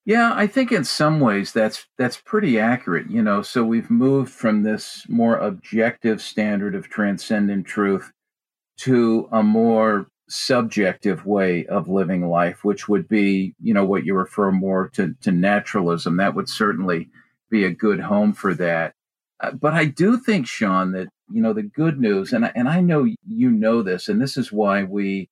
Yeah, 0.09 0.33
I 0.33 0.47
think 0.47 0.71
in 0.71 0.85
some 0.85 1.19
ways 1.19 1.53
that's 1.53 1.85
that's 1.99 2.19
pretty 2.19 2.59
accurate. 2.59 3.11
You 3.11 3.21
know, 3.21 3.43
so 3.43 3.63
we've 3.63 3.91
moved 3.91 4.31
from 4.31 4.63
this 4.63 5.05
more 5.07 5.37
objective 5.37 6.19
standard 6.19 6.73
of 6.73 6.89
transcendent 6.89 7.67
truth 7.67 8.11
to 8.77 9.29
a 9.31 9.43
more 9.43 10.07
subjective 10.27 11.27
way 11.27 11.67
of 11.67 11.87
living 11.87 12.27
life, 12.27 12.63
which 12.63 12.89
would 12.89 13.07
be, 13.07 13.53
you 13.61 13.71
know, 13.71 13.85
what 13.85 14.03
you 14.03 14.15
refer 14.15 14.51
more 14.51 14.89
to, 14.95 15.13
to 15.21 15.31
naturalism. 15.31 16.17
That 16.17 16.33
would 16.33 16.49
certainly 16.49 17.09
be 17.51 17.63
a 17.63 17.69
good 17.69 17.99
home 17.99 18.33
for 18.33 18.55
that. 18.55 18.93
Uh, 19.41 19.51
but 19.51 19.75
I 19.75 19.85
do 19.85 20.17
think, 20.17 20.47
Sean, 20.47 20.91
that, 20.93 21.09
you 21.31 21.39
know, 21.39 21.53
the 21.53 21.61
good 21.61 21.99
news, 21.99 22.33
and, 22.33 22.51
and 22.55 22.67
I 22.67 22.81
know 22.81 23.05
you 23.27 23.51
know 23.51 23.83
this, 23.83 24.09
and 24.09 24.19
this 24.19 24.37
is 24.37 24.51
why 24.51 24.85
we 24.85 25.29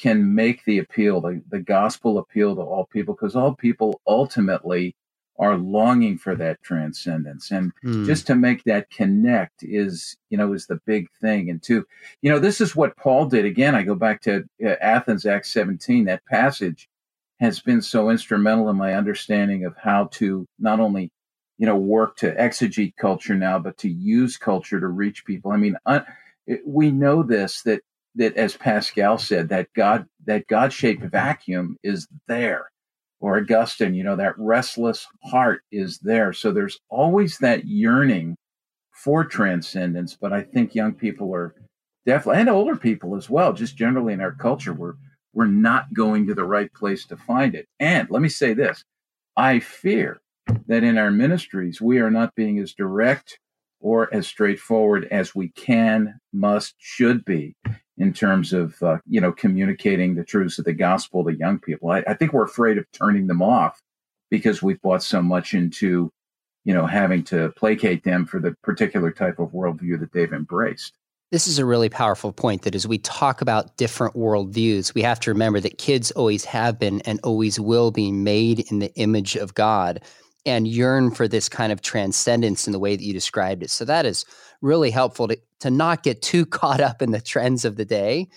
can 0.00 0.34
make 0.34 0.64
the 0.64 0.78
appeal, 0.78 1.20
the, 1.20 1.42
the 1.50 1.60
gospel 1.60 2.18
appeal 2.18 2.56
to 2.56 2.62
all 2.62 2.86
people, 2.86 3.14
because 3.14 3.36
all 3.36 3.54
people 3.54 4.00
ultimately 4.06 4.94
are 5.40 5.56
longing 5.56 6.18
for 6.18 6.34
that 6.36 6.62
transcendence. 6.62 7.50
And 7.50 7.72
mm. 7.82 8.04
just 8.04 8.26
to 8.26 8.34
make 8.34 8.62
that 8.64 8.90
connect 8.90 9.62
is 9.62 10.16
you 10.28 10.36
know 10.36 10.52
is 10.52 10.66
the 10.66 10.80
big 10.86 11.08
thing. 11.20 11.48
And 11.48 11.62
to 11.62 11.84
you 12.20 12.30
know 12.30 12.38
this 12.38 12.60
is 12.60 12.76
what 12.76 12.96
paul 12.96 13.24
did. 13.24 13.46
Again 13.46 13.74
i 13.74 13.82
go 13.82 13.94
back 13.94 14.20
to 14.22 14.44
uh, 14.64 14.68
athens 14.82 15.24
acts 15.24 15.50
17 15.52 16.04
that 16.04 16.24
passage 16.26 16.88
has 17.40 17.58
been 17.58 17.80
so 17.80 18.10
instrumental 18.10 18.68
in 18.68 18.76
my 18.76 18.92
understanding 18.92 19.64
of 19.64 19.74
how 19.78 20.04
to 20.12 20.46
not 20.58 20.78
only 20.78 21.10
you 21.56 21.64
know 21.64 21.76
work 21.76 22.16
to 22.16 22.34
exegete 22.34 22.94
culture 22.96 23.34
now 23.34 23.58
but 23.58 23.78
to 23.78 23.88
use 23.88 24.36
culture 24.36 24.78
to 24.78 24.88
reach 24.88 25.24
people. 25.24 25.52
I 25.52 25.56
mean 25.56 25.76
uh, 25.86 26.00
we 26.66 26.90
know 26.90 27.22
this 27.22 27.62
that 27.62 27.80
that 28.20 28.36
as 28.36 28.56
pascal 28.56 29.18
said 29.18 29.48
that 29.48 29.66
god 29.74 30.06
that 30.24 30.46
god-shaped 30.46 31.02
vacuum 31.02 31.76
is 31.82 32.06
there 32.28 32.70
or 33.20 33.36
Augustine, 33.36 33.94
you 33.94 34.02
know, 34.02 34.16
that 34.16 34.38
restless 34.38 35.06
heart 35.22 35.62
is 35.70 35.98
there. 35.98 36.32
So 36.32 36.50
there's 36.50 36.80
always 36.88 37.38
that 37.38 37.66
yearning 37.66 38.36
for 38.92 39.24
transcendence. 39.24 40.16
But 40.18 40.32
I 40.32 40.42
think 40.42 40.74
young 40.74 40.94
people 40.94 41.34
are 41.34 41.54
definitely, 42.06 42.40
and 42.40 42.48
older 42.48 42.76
people 42.76 43.16
as 43.16 43.28
well, 43.28 43.52
just 43.52 43.76
generally 43.76 44.14
in 44.14 44.20
our 44.20 44.32
culture, 44.32 44.72
we're, 44.72 44.94
we're 45.34 45.46
not 45.46 45.92
going 45.94 46.26
to 46.26 46.34
the 46.34 46.44
right 46.44 46.72
place 46.72 47.04
to 47.06 47.16
find 47.16 47.54
it. 47.54 47.66
And 47.78 48.08
let 48.10 48.22
me 48.22 48.28
say 48.28 48.54
this 48.54 48.84
I 49.36 49.60
fear 49.60 50.20
that 50.66 50.82
in 50.82 50.98
our 50.98 51.10
ministries, 51.10 51.80
we 51.80 51.98
are 51.98 52.10
not 52.10 52.34
being 52.34 52.58
as 52.58 52.72
direct 52.72 53.38
or 53.80 54.12
as 54.12 54.26
straightforward 54.26 55.06
as 55.10 55.34
we 55.34 55.50
can, 55.50 56.18
must, 56.32 56.74
should 56.78 57.24
be 57.24 57.54
in 58.00 58.14
terms 58.14 58.52
of 58.52 58.82
uh, 58.82 58.98
you 59.06 59.20
know 59.20 59.30
communicating 59.30 60.14
the 60.14 60.24
truths 60.24 60.58
of 60.58 60.64
the 60.64 60.72
gospel 60.72 61.22
to 61.24 61.36
young 61.36 61.60
people. 61.60 61.90
I, 61.90 62.02
I, 62.08 62.14
think 62.14 62.32
we're 62.32 62.44
afraid 62.44 62.78
of 62.78 62.90
turning 62.92 63.26
them 63.26 63.42
off 63.42 63.80
because 64.30 64.62
we've 64.62 64.80
bought 64.80 65.02
so 65.02 65.22
much 65.22 65.54
into 65.54 66.10
you 66.64 66.74
know 66.74 66.86
having 66.86 67.22
to 67.24 67.52
placate 67.56 68.02
them 68.02 68.24
for 68.24 68.40
the 68.40 68.56
particular 68.62 69.12
type 69.12 69.38
of 69.38 69.50
worldview 69.50 70.00
that 70.00 70.12
they've 70.12 70.32
embraced. 70.32 70.94
This 71.30 71.46
is 71.46 71.60
a 71.60 71.66
really 71.66 71.90
powerful 71.90 72.32
point 72.32 72.62
that 72.62 72.74
as 72.74 72.88
we 72.88 72.98
talk 72.98 73.40
about 73.40 73.76
different 73.76 74.16
worldviews, 74.16 74.94
we 74.94 75.02
have 75.02 75.20
to 75.20 75.30
remember 75.30 75.60
that 75.60 75.78
kids 75.78 76.10
always 76.12 76.44
have 76.46 76.76
been 76.76 77.02
and 77.02 77.20
always 77.22 77.60
will 77.60 77.92
be 77.92 78.10
made 78.10 78.60
in 78.72 78.80
the 78.80 78.92
image 78.96 79.36
of 79.36 79.54
God 79.54 80.00
and 80.46 80.66
yearn 80.66 81.10
for 81.10 81.28
this 81.28 81.48
kind 81.48 81.72
of 81.72 81.82
transcendence 81.82 82.66
in 82.66 82.72
the 82.72 82.78
way 82.78 82.96
that 82.96 83.04
you 83.04 83.12
described 83.12 83.62
it. 83.62 83.70
So 83.70 83.84
that 83.84 84.06
is 84.06 84.24
really 84.62 84.90
helpful 84.90 85.28
to, 85.28 85.38
to 85.60 85.70
not 85.70 86.02
get 86.02 86.22
too 86.22 86.46
caught 86.46 86.80
up 86.80 87.02
in 87.02 87.10
the 87.10 87.20
trends 87.20 87.64
of 87.64 87.76
the 87.76 87.84
day. 87.84 88.28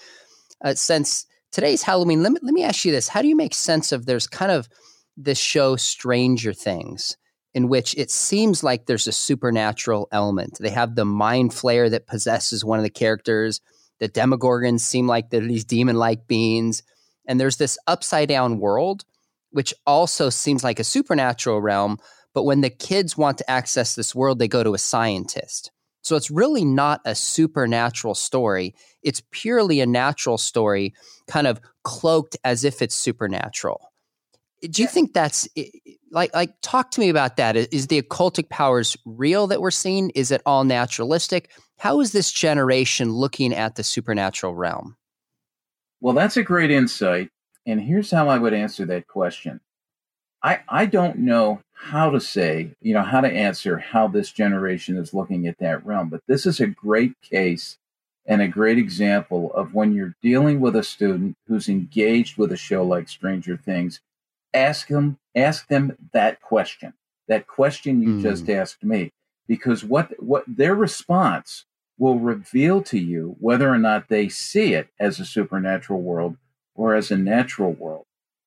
Uh, 0.63 0.73
since 0.73 1.25
today's 1.51 1.83
Halloween, 1.83 2.23
let 2.23 2.31
me, 2.31 2.39
let 2.41 2.53
me 2.53 2.63
ask 2.63 2.85
you 2.85 2.91
this. 2.91 3.07
How 3.07 3.21
do 3.21 3.27
you 3.27 3.35
make 3.35 3.53
sense 3.53 3.91
of 3.91 4.05
there's 4.05 4.27
kind 4.27 4.51
of 4.51 4.67
this 5.15 5.39
show 5.39 5.75
Stranger 5.75 6.53
Things, 6.53 7.17
in 7.53 7.67
which 7.67 7.95
it 7.97 8.09
seems 8.09 8.63
like 8.63 8.85
there's 8.85 9.07
a 9.07 9.11
supernatural 9.11 10.07
element? 10.11 10.57
They 10.59 10.71
have 10.71 10.95
the 10.95 11.05
mind 11.05 11.51
flayer 11.51 11.89
that 11.89 12.07
possesses 12.07 12.65
one 12.65 12.79
of 12.79 12.83
the 12.83 12.89
characters. 12.89 13.61
The 13.99 14.09
Demogorgons 14.09 14.81
seem 14.81 15.07
like 15.07 15.29
they're 15.29 15.41
these 15.41 15.65
demon 15.65 15.97
like 15.97 16.27
beings. 16.27 16.83
And 17.27 17.39
there's 17.39 17.57
this 17.57 17.77
upside 17.87 18.27
down 18.27 18.59
world, 18.59 19.05
which 19.53 19.73
also 19.85 20.29
seems 20.29 20.63
like 20.63 20.79
a 20.79 20.83
supernatural 20.83 21.61
realm. 21.61 21.97
But 22.33 22.43
when 22.43 22.61
the 22.61 22.69
kids 22.69 23.15
want 23.17 23.37
to 23.37 23.49
access 23.49 23.95
this 23.95 24.13
world, 24.13 24.39
they 24.39 24.47
go 24.47 24.63
to 24.63 24.73
a 24.73 24.79
scientist. 24.79 25.71
So 26.01 26.17
it's 26.17 26.29
really 26.29 26.65
not 26.65 26.99
a 27.05 27.15
supernatural 27.15 28.15
story. 28.15 28.75
It's 29.03 29.21
purely 29.31 29.79
a 29.79 29.85
natural 29.85 30.37
story, 30.37 30.93
kind 31.27 31.47
of 31.47 31.61
cloaked 31.83 32.35
as 32.43 32.63
if 32.65 32.81
it's 32.81 32.95
supernatural. 32.95 33.89
Do 34.61 34.81
you 34.81 34.87
think 34.87 35.13
that's 35.13 35.47
like 36.11 36.33
like 36.33 36.53
talk 36.61 36.91
to 36.91 36.99
me 36.99 37.09
about 37.09 37.37
that? 37.37 37.55
Is 37.55 37.87
the 37.87 38.01
occultic 38.01 38.49
powers 38.49 38.97
real 39.05 39.47
that 39.47 39.61
we're 39.61 39.71
seeing? 39.71 40.09
Is 40.11 40.31
it 40.31 40.41
all 40.45 40.63
naturalistic? 40.63 41.51
How 41.77 41.99
is 41.99 42.11
this 42.11 42.31
generation 42.31 43.11
looking 43.11 43.53
at 43.53 43.75
the 43.75 43.83
supernatural 43.83 44.55
realm? 44.55 44.95
Well, 45.99 46.13
that's 46.13 46.37
a 46.37 46.43
great 46.43 46.71
insight. 46.71 47.29
And 47.65 47.81
here's 47.81 48.11
how 48.11 48.27
I 48.29 48.37
would 48.37 48.53
answer 48.53 48.85
that 48.85 49.07
question. 49.07 49.61
I, 50.41 50.59
I 50.67 50.85
don't 50.85 51.19
know 51.19 51.61
how 51.71 52.09
to 52.09 52.19
say, 52.19 52.71
you 52.81 52.93
know, 52.93 53.03
how 53.03 53.21
to 53.21 53.29
answer 53.29 53.77
how 53.77 54.07
this 54.07 54.31
generation 54.31 54.97
is 54.97 55.13
looking 55.13 55.47
at 55.47 55.59
that 55.59 55.85
realm, 55.85 56.09
but 56.09 56.21
this 56.27 56.45
is 56.45 56.59
a 56.59 56.67
great 56.67 57.13
case 57.21 57.77
and 58.25 58.41
a 58.41 58.47
great 58.47 58.77
example 58.77 59.53
of 59.53 59.73
when 59.73 59.93
you're 59.93 60.15
dealing 60.21 60.59
with 60.59 60.75
a 60.75 60.83
student 60.83 61.37
who's 61.47 61.69
engaged 61.69 62.37
with 62.37 62.51
a 62.51 62.57
show 62.57 62.83
like 62.83 63.09
Stranger 63.09 63.57
Things, 63.57 64.01
ask 64.53 64.87
them 64.87 65.17
ask 65.35 65.67
them 65.67 65.97
that 66.13 66.41
question. 66.41 66.93
That 67.27 67.47
question 67.47 68.01
you 68.01 68.09
mm. 68.09 68.21
just 68.21 68.49
asked 68.49 68.83
me. 68.83 69.11
Because 69.47 69.83
what 69.83 70.13
what 70.23 70.43
their 70.47 70.75
response 70.75 71.65
will 71.97 72.19
reveal 72.19 72.81
to 72.81 72.97
you 72.97 73.35
whether 73.39 73.69
or 73.69 73.77
not 73.77 74.07
they 74.09 74.29
see 74.29 74.73
it 74.73 74.89
as 74.99 75.19
a 75.19 75.25
supernatural 75.25 76.01
world 76.01 76.37
or 76.75 76.95
as 76.95 77.11
a 77.11 77.17
natural 77.17 77.71
world. 77.71 78.05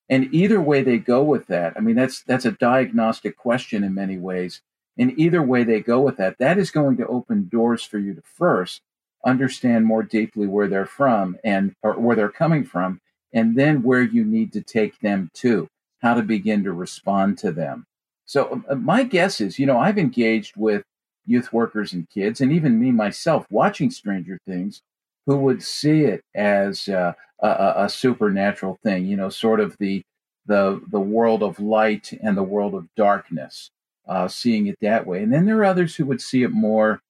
And 0.08 0.32
either 0.32 0.60
way 0.60 0.82
they 0.82 0.98
go 0.98 1.22
with 1.22 1.46
that, 1.48 1.74
I 1.76 1.80
mean, 1.80 1.96
that's 1.96 2.22
that's 2.22 2.44
a 2.44 2.52
diagnostic 2.52 3.36
question 3.36 3.82
in 3.82 3.94
many 3.94 4.18
ways. 4.18 4.60
And 4.98 5.18
either 5.18 5.42
way 5.42 5.64
they 5.64 5.80
go 5.80 6.00
with 6.00 6.16
that, 6.16 6.38
that 6.38 6.58
is 6.58 6.70
going 6.70 6.96
to 6.98 7.06
open 7.06 7.48
doors 7.48 7.82
for 7.82 7.98
you 7.98 8.14
to 8.14 8.22
first 8.22 8.80
understand 9.24 9.84
more 9.84 10.02
deeply 10.02 10.46
where 10.46 10.68
they're 10.68 10.86
from 10.86 11.36
and 11.42 11.74
or 11.82 11.94
where 11.94 12.16
they're 12.16 12.28
coming 12.28 12.64
from, 12.64 13.00
and 13.32 13.56
then 13.56 13.82
where 13.82 14.02
you 14.02 14.24
need 14.24 14.52
to 14.52 14.62
take 14.62 15.00
them 15.00 15.30
to, 15.34 15.68
how 16.00 16.14
to 16.14 16.22
begin 16.22 16.62
to 16.64 16.72
respond 16.72 17.36
to 17.38 17.50
them. 17.50 17.84
So 18.24 18.62
uh, 18.68 18.76
my 18.76 19.02
guess 19.02 19.40
is, 19.40 19.58
you 19.58 19.66
know, 19.66 19.78
I've 19.78 19.98
engaged 19.98 20.56
with 20.56 20.84
youth 21.26 21.52
workers 21.52 21.92
and 21.92 22.08
kids, 22.08 22.40
and 22.40 22.52
even 22.52 22.80
me 22.80 22.92
myself, 22.92 23.46
watching 23.50 23.90
Stranger 23.90 24.38
Things, 24.46 24.82
who 25.26 25.36
would 25.38 25.62
see 25.62 26.02
it 26.02 26.22
as 26.34 26.88
uh, 26.88 27.14
a, 27.40 27.74
a, 27.84 27.88
supernatural 27.88 28.78
thing, 28.82 29.06
you 29.06 29.16
know, 29.16 29.28
sort 29.28 29.60
of 29.60 29.76
the 29.78 30.02
the 30.46 30.80
the 30.90 31.00
world 31.00 31.42
of 31.42 31.60
light 31.60 32.12
and 32.22 32.36
the 32.36 32.42
world 32.42 32.74
of 32.74 32.88
darkness, 32.96 33.70
uh, 34.08 34.28
seeing 34.28 34.66
it 34.66 34.78
that 34.80 35.06
way. 35.06 35.22
And 35.22 35.32
then 35.32 35.44
there 35.44 35.58
are 35.58 35.64
others 35.64 35.96
who 35.96 36.06
would 36.06 36.20
see 36.20 36.42
it 36.42 36.50
more 36.50 37.02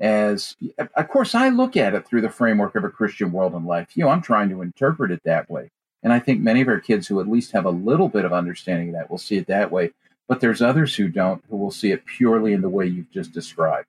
as, 0.00 0.54
of 0.78 1.08
course, 1.08 1.34
I 1.34 1.48
look 1.48 1.76
at 1.76 1.94
it 1.94 2.06
through 2.06 2.20
the 2.20 2.30
framework 2.30 2.76
of 2.76 2.84
a 2.84 2.88
Christian 2.88 3.32
world 3.32 3.54
and 3.54 3.66
life. 3.66 3.96
You 3.96 4.04
know, 4.04 4.10
I'm 4.10 4.22
trying 4.22 4.48
to 4.50 4.62
interpret 4.62 5.10
it 5.10 5.22
that 5.24 5.50
way. 5.50 5.70
And 6.02 6.12
I 6.12 6.20
think 6.20 6.40
many 6.40 6.60
of 6.60 6.68
our 6.68 6.78
kids 6.78 7.08
who 7.08 7.20
at 7.20 7.28
least 7.28 7.52
have 7.52 7.64
a 7.64 7.70
little 7.70 8.08
bit 8.08 8.24
of 8.24 8.32
understanding 8.32 8.88
of 8.88 8.94
that 8.94 9.10
will 9.10 9.18
see 9.18 9.36
it 9.36 9.48
that 9.48 9.72
way. 9.72 9.90
But 10.28 10.40
there's 10.40 10.62
others 10.62 10.94
who 10.94 11.08
don't, 11.08 11.42
who 11.50 11.56
will 11.56 11.72
see 11.72 11.90
it 11.90 12.04
purely 12.04 12.52
in 12.52 12.60
the 12.60 12.68
way 12.68 12.86
you've 12.86 13.10
just 13.10 13.32
described. 13.32 13.86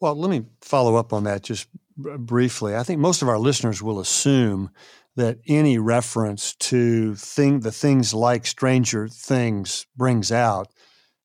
Well, 0.00 0.14
let 0.14 0.30
me 0.30 0.44
follow 0.60 0.96
up 0.96 1.12
on 1.12 1.24
that 1.24 1.42
just 1.42 1.68
briefly. 2.18 2.76
I 2.76 2.82
think 2.82 3.00
most 3.00 3.22
of 3.22 3.28
our 3.28 3.38
listeners 3.38 3.82
will 3.82 4.00
assume 4.00 4.70
that 5.16 5.38
any 5.46 5.78
reference 5.78 6.54
to 6.54 7.14
thing 7.14 7.60
the 7.60 7.72
things 7.72 8.14
like 8.14 8.46
Stranger 8.46 9.08
Things 9.08 9.86
brings 9.96 10.30
out 10.30 10.68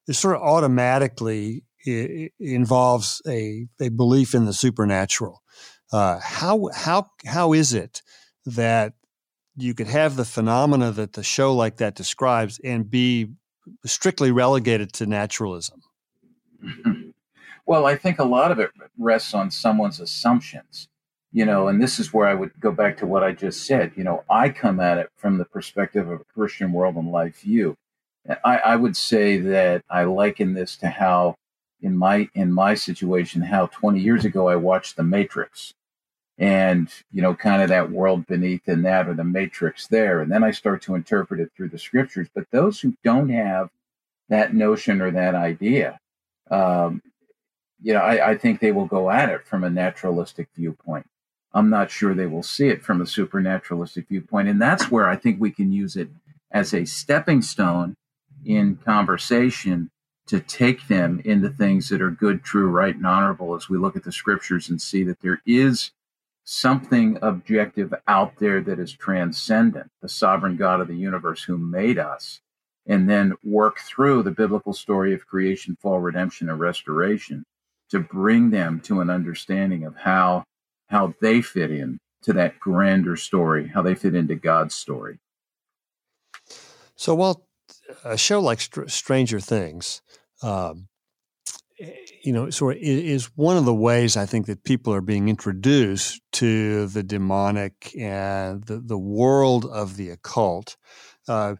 is 0.07 0.17
sort 0.17 0.35
of 0.35 0.41
automatically 0.41 1.63
involves 1.85 3.21
a, 3.27 3.67
a 3.79 3.89
belief 3.89 4.33
in 4.33 4.45
the 4.45 4.53
supernatural. 4.53 5.41
Uh, 5.93 6.19
how 6.19 6.69
how 6.73 7.07
how 7.25 7.53
is 7.53 7.73
it 7.73 8.01
that 8.45 8.93
you 9.55 9.73
could 9.73 9.87
have 9.87 10.15
the 10.15 10.25
phenomena 10.25 10.91
that 10.91 11.13
the 11.13 11.23
show 11.23 11.55
like 11.55 11.77
that 11.77 11.95
describes 11.95 12.59
and 12.63 12.89
be 12.89 13.27
strictly 13.85 14.31
relegated 14.31 14.93
to 14.93 15.05
naturalism? 15.05 15.81
Well, 17.65 17.85
I 17.85 17.95
think 17.95 18.19
a 18.19 18.23
lot 18.23 18.51
of 18.51 18.59
it 18.59 18.71
rests 18.97 19.33
on 19.33 19.49
someone's 19.49 19.99
assumptions, 19.99 20.87
you 21.31 21.45
know, 21.45 21.67
and 21.67 21.81
this 21.81 21.99
is 21.99 22.13
where 22.13 22.27
I 22.27 22.35
would 22.35 22.51
go 22.59 22.71
back 22.71 22.97
to 22.97 23.07
what 23.07 23.23
I 23.23 23.31
just 23.31 23.65
said. 23.65 23.93
You 23.95 24.03
know, 24.03 24.23
I 24.29 24.49
come 24.49 24.79
at 24.79 24.99
it 24.99 25.09
from 25.15 25.37
the 25.37 25.45
perspective 25.45 26.07
of 26.09 26.21
a 26.21 26.25
Christian 26.25 26.71
world 26.71 26.95
and 26.95 27.11
life 27.11 27.41
view. 27.41 27.75
I, 28.43 28.57
I 28.57 28.75
would 28.75 28.95
say 28.95 29.39
that 29.39 29.83
I 29.89 30.03
liken 30.03 30.53
this 30.53 30.75
to 30.77 30.89
how, 30.89 31.35
in 31.81 31.97
my 31.97 32.29
in 32.33 32.51
my 32.51 32.75
situation, 32.75 33.41
how 33.41 33.67
20 33.67 33.99
years 33.99 34.25
ago 34.25 34.47
I 34.47 34.55
watched 34.55 34.95
The 34.95 35.03
Matrix, 35.03 35.73
and 36.37 36.89
you 37.11 37.21
know, 37.21 37.33
kind 37.35 37.61
of 37.61 37.69
that 37.69 37.91
world 37.91 38.27
beneath 38.27 38.67
and 38.67 38.85
that, 38.85 39.07
or 39.07 39.13
the 39.13 39.23
Matrix 39.23 39.87
there, 39.87 40.21
and 40.21 40.31
then 40.31 40.43
I 40.43 40.51
start 40.51 40.81
to 40.83 40.95
interpret 40.95 41.39
it 41.39 41.51
through 41.55 41.69
the 41.69 41.79
scriptures. 41.79 42.27
But 42.33 42.45
those 42.51 42.79
who 42.79 42.95
don't 43.03 43.29
have 43.29 43.69
that 44.29 44.53
notion 44.53 45.01
or 45.01 45.11
that 45.11 45.35
idea, 45.35 45.99
um, 46.49 47.01
you 47.81 47.93
know, 47.93 47.99
I, 47.99 48.31
I, 48.31 48.37
think 48.37 48.59
they 48.59 48.71
will 48.71 48.85
go 48.85 49.09
at 49.09 49.29
it 49.29 49.45
from 49.45 49.63
a 49.63 49.69
naturalistic 49.69 50.49
viewpoint. 50.55 51.05
I'm 51.53 51.69
not 51.69 51.91
sure 51.91 52.13
they 52.13 52.25
will 52.25 52.43
see 52.43 52.67
it 52.67 52.83
from 52.83 53.01
a 53.01 53.05
supernaturalistic 53.05 54.07
viewpoint. 54.07 54.47
And 54.47 54.61
that's 54.61 54.91
where 54.91 55.07
I 55.07 55.15
think 55.15 55.39
we 55.39 55.51
can 55.51 55.71
use 55.71 55.95
it 55.95 56.09
as 56.51 56.73
a 56.73 56.85
stepping 56.85 57.41
stone 57.41 57.95
in 58.45 58.77
conversation 58.77 59.89
to 60.27 60.39
take 60.39 60.87
them 60.87 61.21
into 61.23 61.49
things 61.49 61.89
that 61.89 62.01
are 62.01 62.11
good, 62.11 62.43
true, 62.43 62.69
right, 62.69 62.95
and 62.95 63.05
honorable 63.05 63.55
as 63.55 63.69
we 63.69 63.77
look 63.77 63.95
at 63.95 64.03
the 64.03 64.11
scriptures 64.11 64.69
and 64.69 64.81
see 64.81 65.03
that 65.03 65.21
there 65.21 65.41
is 65.45 65.91
something 66.43 67.17
objective 67.21 67.93
out 68.07 68.37
there 68.39 68.61
that 68.61 68.79
is 68.79 68.93
transcendent, 68.93 69.89
the 70.01 70.09
sovereign 70.09 70.57
God 70.57 70.81
of 70.81 70.87
the 70.87 70.95
universe 70.95 71.43
who 71.43 71.57
made 71.57 71.99
us, 71.99 72.41
and 72.87 73.09
then 73.09 73.33
work 73.43 73.79
through 73.79 74.23
the 74.23 74.31
biblical 74.31 74.73
story 74.73 75.13
of 75.13 75.25
creation, 75.27 75.77
fall, 75.81 75.99
redemption, 75.99 76.49
and 76.49 76.59
restoration 76.59 77.45
to 77.91 77.99
bring 77.99 78.49
them 78.49 78.79
to 78.81 79.01
an 79.01 79.09
understanding 79.09 79.83
of 79.83 79.95
how 79.95 80.43
how 80.87 81.13
they 81.21 81.41
fit 81.41 81.71
in 81.71 81.97
to 82.21 82.33
that 82.33 82.59
grander 82.59 83.15
story, 83.15 83.67
how 83.73 83.81
they 83.81 83.95
fit 83.95 84.15
into 84.15 84.35
God's 84.35 84.75
story. 84.75 85.17
So 86.95 87.15
while 87.15 87.47
a 88.03 88.17
show 88.17 88.39
like 88.39 88.59
Stranger 88.87 89.39
Things 89.39 90.01
um, 90.41 90.87
you 92.23 92.31
know, 92.31 92.49
sort 92.49 92.77
of 92.77 92.81
is 92.81 93.25
one 93.35 93.57
of 93.57 93.65
the 93.65 93.73
ways 93.73 94.15
I 94.15 94.25
think 94.25 94.45
that 94.45 94.63
people 94.63 94.93
are 94.93 95.01
being 95.01 95.27
introduced 95.27 96.21
to 96.33 96.87
the 96.87 97.03
demonic 97.03 97.91
and 97.97 98.63
the, 98.63 98.79
the 98.79 98.97
world 98.97 99.65
of 99.65 99.97
the 99.97 100.09
occult. 100.09 100.77
Uh, 101.27 101.55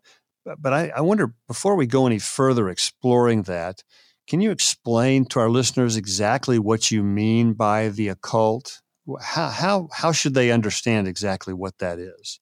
but 0.59 0.73
I, 0.73 0.89
I 0.95 1.01
wonder, 1.01 1.33
before 1.47 1.75
we 1.75 1.87
go 1.87 2.05
any 2.05 2.19
further 2.19 2.69
exploring 2.69 3.43
that, 3.43 3.83
can 4.27 4.41
you 4.41 4.51
explain 4.51 5.25
to 5.25 5.39
our 5.39 5.49
listeners 5.49 5.97
exactly 5.97 6.59
what 6.59 6.91
you 6.91 7.03
mean 7.03 7.53
by 7.53 7.89
the 7.89 8.07
occult? 8.07 8.81
How, 9.21 9.49
how, 9.49 9.89
how 9.91 10.11
should 10.11 10.33
they 10.33 10.51
understand 10.51 11.07
exactly 11.07 11.53
what 11.53 11.77
that 11.77 11.99
is? 11.99 12.39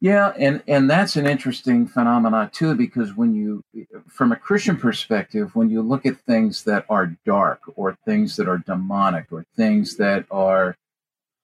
Yeah, 0.00 0.32
and 0.38 0.62
and 0.68 0.88
that's 0.88 1.16
an 1.16 1.26
interesting 1.26 1.88
phenomenon 1.88 2.50
too, 2.50 2.76
because 2.76 3.16
when 3.16 3.34
you, 3.34 3.64
from 4.06 4.30
a 4.30 4.36
Christian 4.36 4.76
perspective, 4.76 5.56
when 5.56 5.70
you 5.70 5.82
look 5.82 6.06
at 6.06 6.20
things 6.20 6.62
that 6.64 6.86
are 6.88 7.16
dark 7.26 7.60
or 7.74 7.98
things 8.04 8.36
that 8.36 8.48
are 8.48 8.58
demonic 8.58 9.26
or 9.32 9.44
things 9.56 9.96
that 9.96 10.24
are, 10.30 10.76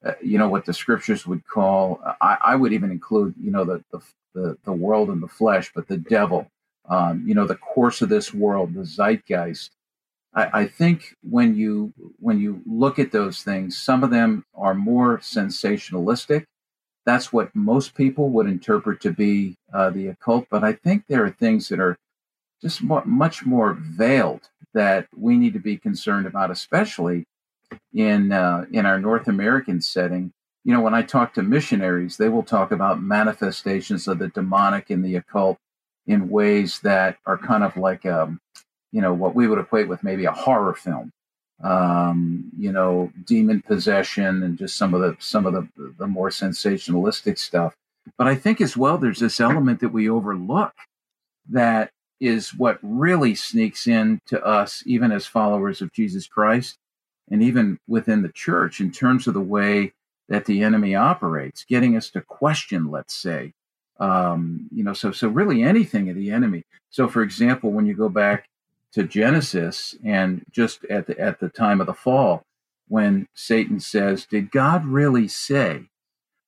uh, 0.07 0.13
you 0.23 0.39
know, 0.39 0.49
what 0.49 0.67
the 0.67 0.73
scriptures 0.73 1.27
would 1.27 1.45
call, 1.49 2.01
I, 2.21 2.37
I 2.41 2.55
would 2.55 2.73
even 2.73 2.93
include, 2.93 3.35
you 3.41 3.51
know, 3.51 3.65
the, 3.65 3.85
the 3.91 4.01
the 4.35 4.57
the 4.65 4.73
world 4.73 5.09
and 5.09 5.21
the 5.21 5.27
flesh, 5.27 5.73
but 5.75 5.89
the 5.89 5.97
devil, 5.97 6.47
um, 6.89 7.25
you 7.27 7.35
know, 7.35 7.47
the 7.47 7.57
course 7.57 8.03
of 8.03 8.09
this 8.09 8.33
world, 8.35 8.75
the 8.75 8.85
zeitgeist. 8.85 9.71
I, 10.35 10.61
I 10.61 10.67
think 10.67 11.15
when 11.23 11.55
you 11.55 11.93
when 12.19 12.41
you 12.41 12.63
look 12.67 12.99
at 12.99 13.13
those 13.13 13.43
things, 13.43 13.79
some 13.79 14.05
of 14.05 14.11
them 14.11 14.45
are 14.55 14.75
more 14.75 15.19
sensationalistic 15.19 16.47
that's 17.05 17.33
what 17.33 17.55
most 17.55 17.95
people 17.95 18.31
would 18.31 18.47
interpret 18.47 19.01
to 19.03 19.13
be 19.13 19.57
uh, 19.73 19.91
the 19.91 20.09
occult. 20.09 20.47
But 20.51 20.65
I 20.65 20.73
think 20.73 21.05
there 21.07 21.25
are 21.25 21.31
things 21.31 21.69
that 21.69 21.81
are 21.81 21.99
just 22.63 22.83
much 22.83 23.45
more 23.45 23.75
veiled 23.75 24.49
that 24.73 25.07
we 25.15 25.37
need 25.37 25.53
to 25.53 25.59
be 25.59 25.77
concerned 25.77 26.27
about, 26.27 26.51
especially 26.51 27.27
in 27.93 28.33
uh, 28.33 28.65
in 28.73 28.87
our 28.87 28.99
North 28.99 29.29
American 29.29 29.81
setting. 29.81 30.33
You 30.65 30.73
know, 30.73 30.81
when 30.81 30.95
I 30.95 31.03
talk 31.03 31.35
to 31.35 31.43
missionaries, 31.43 32.17
they 32.17 32.31
will 32.31 32.43
talk 32.43 32.73
about 32.73 33.03
manifestations 33.03 34.09
of 34.09 34.19
the 34.19 34.29
demonic 34.29 34.89
and 34.89 35.05
the 35.05 35.17
occult 35.17 35.59
in 36.07 36.29
ways 36.29 36.81
that 36.81 37.19
are 37.27 37.39
kind 37.39 37.65
of 37.65 37.77
like, 37.77 38.05
um, 38.07 38.41
you 38.93 39.01
know, 39.01 39.13
what 39.13 39.35
we 39.35 39.49
would 39.49 39.59
equate 39.59 39.89
with 39.89 40.05
maybe 40.05 40.25
a 40.27 40.33
horror 40.33 40.75
film 40.75 41.13
um, 41.63 42.51
you 42.59 42.73
know, 42.73 43.13
demon 43.25 43.63
possession 43.63 44.43
and 44.43 44.59
just 44.59 44.77
some 44.77 44.95
of 44.95 45.01
the 45.01 45.17
some 45.19 45.47
of 45.47 45.53
the 45.53 45.69
the 45.99 46.07
more 46.07 46.31
sensationalistic 46.31 47.39
stuff. 47.39 47.75
But 48.19 48.27
I 48.27 48.35
think 48.35 48.61
as 48.61 48.77
well, 48.77 48.99
there's 48.99 49.21
this 49.21 49.41
element 49.41 49.81
that 49.81 49.91
we 49.91 50.09
overlook 50.09 50.75
that 51.51 51.91
is 52.21 52.55
what 52.55 52.79
really 52.83 53.35
sneaks 53.35 53.87
in 53.87 54.21
to 54.27 54.43
us, 54.45 54.83
even 54.87 55.13
as 55.13 55.27
followers 55.27 55.81
of 55.81 55.93
Jesus 55.93 56.27
Christ, 56.27 56.77
and 57.31 57.43
even 57.43 57.79
within 57.89 58.23
the 58.23 58.33
church, 58.33 58.81
in 58.81 58.91
terms 58.91 59.27
of 59.27 59.35
the 59.35 59.41
way 59.41 59.93
that 60.29 60.47
the 60.47 60.63
enemy 60.63 60.95
operates, 60.95 61.65
getting 61.65 61.97
us 61.97 62.11
to 62.11 62.21
question, 62.21 62.91
let's 62.91 63.15
say, 63.15 63.53
um, 64.05 64.69
you 64.71 64.85
know, 64.85 64.93
so 64.93 65.13
so 65.13 65.29
really 65.29 65.63
anything 65.63 66.11
of 66.11 66.17
the 66.17 66.31
enemy. 66.31 66.65
So, 66.91 67.09
for 67.09 67.23
example, 67.23 67.71
when 67.71 67.87
you 67.87 67.95
go 67.95 68.09
back 68.09 68.49
to 68.93 69.05
Genesis 69.05 69.97
and 70.05 70.45
just 70.51 70.85
at 70.87 71.07
the, 71.07 71.19
at 71.19 71.41
the 71.41 71.49
time 71.49 71.81
of 71.81 71.87
the 71.87 71.95
fall, 71.95 72.45
when 72.89 73.29
Satan 73.35 73.81
says, 73.81 74.27
Did 74.27 74.51
God 74.51 74.85
really 74.85 75.27
say? 75.27 75.85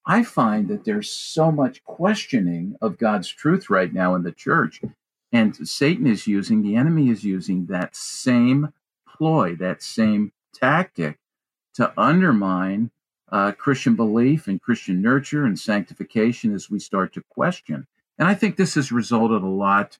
I 0.05 0.23
find 0.23 0.67
that 0.69 0.85
there's 0.85 1.09
so 1.09 1.51
much 1.51 1.83
questioning 1.83 2.77
of 2.79 2.97
God's 2.97 3.27
truth 3.27 3.69
right 3.69 3.93
now 3.93 4.15
in 4.15 4.23
the 4.23 4.31
church. 4.31 4.81
And 5.33 5.67
Satan 5.67 6.07
is 6.07 6.27
using, 6.27 6.61
the 6.61 6.77
enemy 6.77 7.09
is 7.09 7.25
using 7.25 7.65
that 7.65 7.93
same 7.95 8.71
ploy, 9.05 9.55
that 9.55 9.83
same 9.83 10.31
tactic 10.53 11.17
to 11.73 11.91
undermine 11.97 12.91
uh, 13.31 13.51
Christian 13.51 13.95
belief 13.95 14.47
and 14.47 14.61
Christian 14.61 15.01
nurture 15.01 15.45
and 15.45 15.59
sanctification 15.59 16.53
as 16.53 16.69
we 16.69 16.79
start 16.79 17.13
to 17.13 17.23
question. 17.29 17.87
And 18.17 18.27
I 18.27 18.33
think 18.33 18.55
this 18.55 18.75
has 18.75 18.91
resulted 18.91 19.43
a 19.43 19.47
lot 19.47 19.97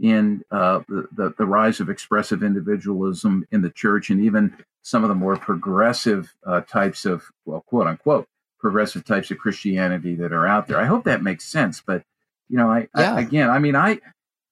in 0.00 0.42
uh, 0.50 0.80
the, 0.88 1.34
the 1.36 1.46
rise 1.46 1.78
of 1.80 1.88
expressive 1.88 2.42
individualism 2.42 3.46
in 3.50 3.62
the 3.62 3.70
church 3.70 4.10
and 4.10 4.20
even 4.20 4.56
some 4.82 5.04
of 5.04 5.08
the 5.08 5.14
more 5.14 5.36
progressive 5.36 6.34
uh, 6.44 6.60
types 6.62 7.04
of, 7.04 7.30
well, 7.44 7.60
quote 7.60 7.86
unquote, 7.86 8.26
progressive 8.58 9.04
types 9.04 9.30
of 9.30 9.38
Christianity 9.38 10.14
that 10.16 10.32
are 10.32 10.46
out 10.46 10.66
there. 10.66 10.80
I 10.80 10.86
hope 10.86 11.04
that 11.04 11.22
makes 11.22 11.44
sense. 11.44 11.80
But, 11.80 12.04
you 12.48 12.56
know, 12.56 12.70
I, 12.70 12.88
yeah. 12.96 13.14
I 13.14 13.20
again, 13.20 13.50
I 13.50 13.58
mean, 13.58 13.76
I, 13.76 14.00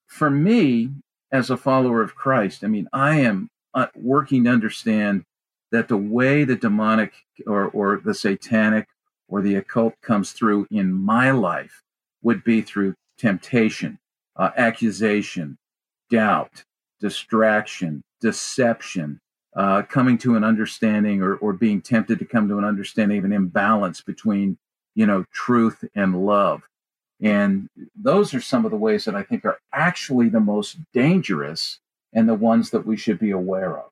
for 0.07 0.31
me, 0.31 0.91
as 1.33 1.51
a 1.51 1.57
follower 1.57 2.03
of 2.03 2.15
Christ, 2.15 2.65
I 2.65 2.67
mean, 2.67 2.89
I 2.93 3.21
am 3.21 3.51
uh, 3.75 3.87
working 3.95 4.45
to 4.45 4.51
understand 4.51 5.25
that 5.73 5.89
the 5.89 5.97
way 5.97 6.45
the 6.45 6.57
demonic 6.57 7.13
or, 7.47 7.67
or 7.69 8.01
the 8.05 8.15
satanic 8.15 8.89
or 9.29 9.41
the 9.41 9.55
occult 9.55 9.95
comes 10.03 10.33
through 10.33 10.67
in 10.71 10.93
my 10.93 11.31
life 11.31 11.83
would 12.23 12.43
be 12.45 12.61
through 12.61 12.95
temptation, 13.19 13.99
uh, 14.37 14.51
accusation, 14.57 15.57
doubt, 16.11 16.65
distraction, 17.01 18.03
deception, 18.21 19.21
uh, 19.57 19.83
coming 19.83 20.19
to 20.19 20.37
an 20.37 20.45
understanding 20.45 21.23
or, 21.23 21.37
or 21.37 21.53
being 21.53 21.81
tempted 21.81 22.19
to 22.19 22.25
come 22.25 22.49
to 22.49 22.59
an 22.59 22.65
understanding 22.65 23.19
of 23.19 23.25
an 23.25 23.33
imbalance 23.33 24.01
between, 24.01 24.59
you 24.95 25.07
know, 25.07 25.25
truth 25.33 25.85
and 25.95 26.25
love. 26.27 26.63
And 27.21 27.69
those 27.95 28.33
are 28.33 28.41
some 28.41 28.65
of 28.65 28.71
the 28.71 28.77
ways 28.77 29.05
that 29.05 29.15
I 29.15 29.23
think 29.23 29.45
are 29.45 29.59
actually 29.73 30.29
the 30.29 30.41
most 30.41 30.79
dangerous 30.93 31.79
and 32.13 32.29
the 32.29 32.35
ones 32.35 32.71
that 32.71 32.87
we 32.87 32.97
should 32.97 33.19
be 33.19 33.31
aware 33.31 33.79
of 33.79 33.91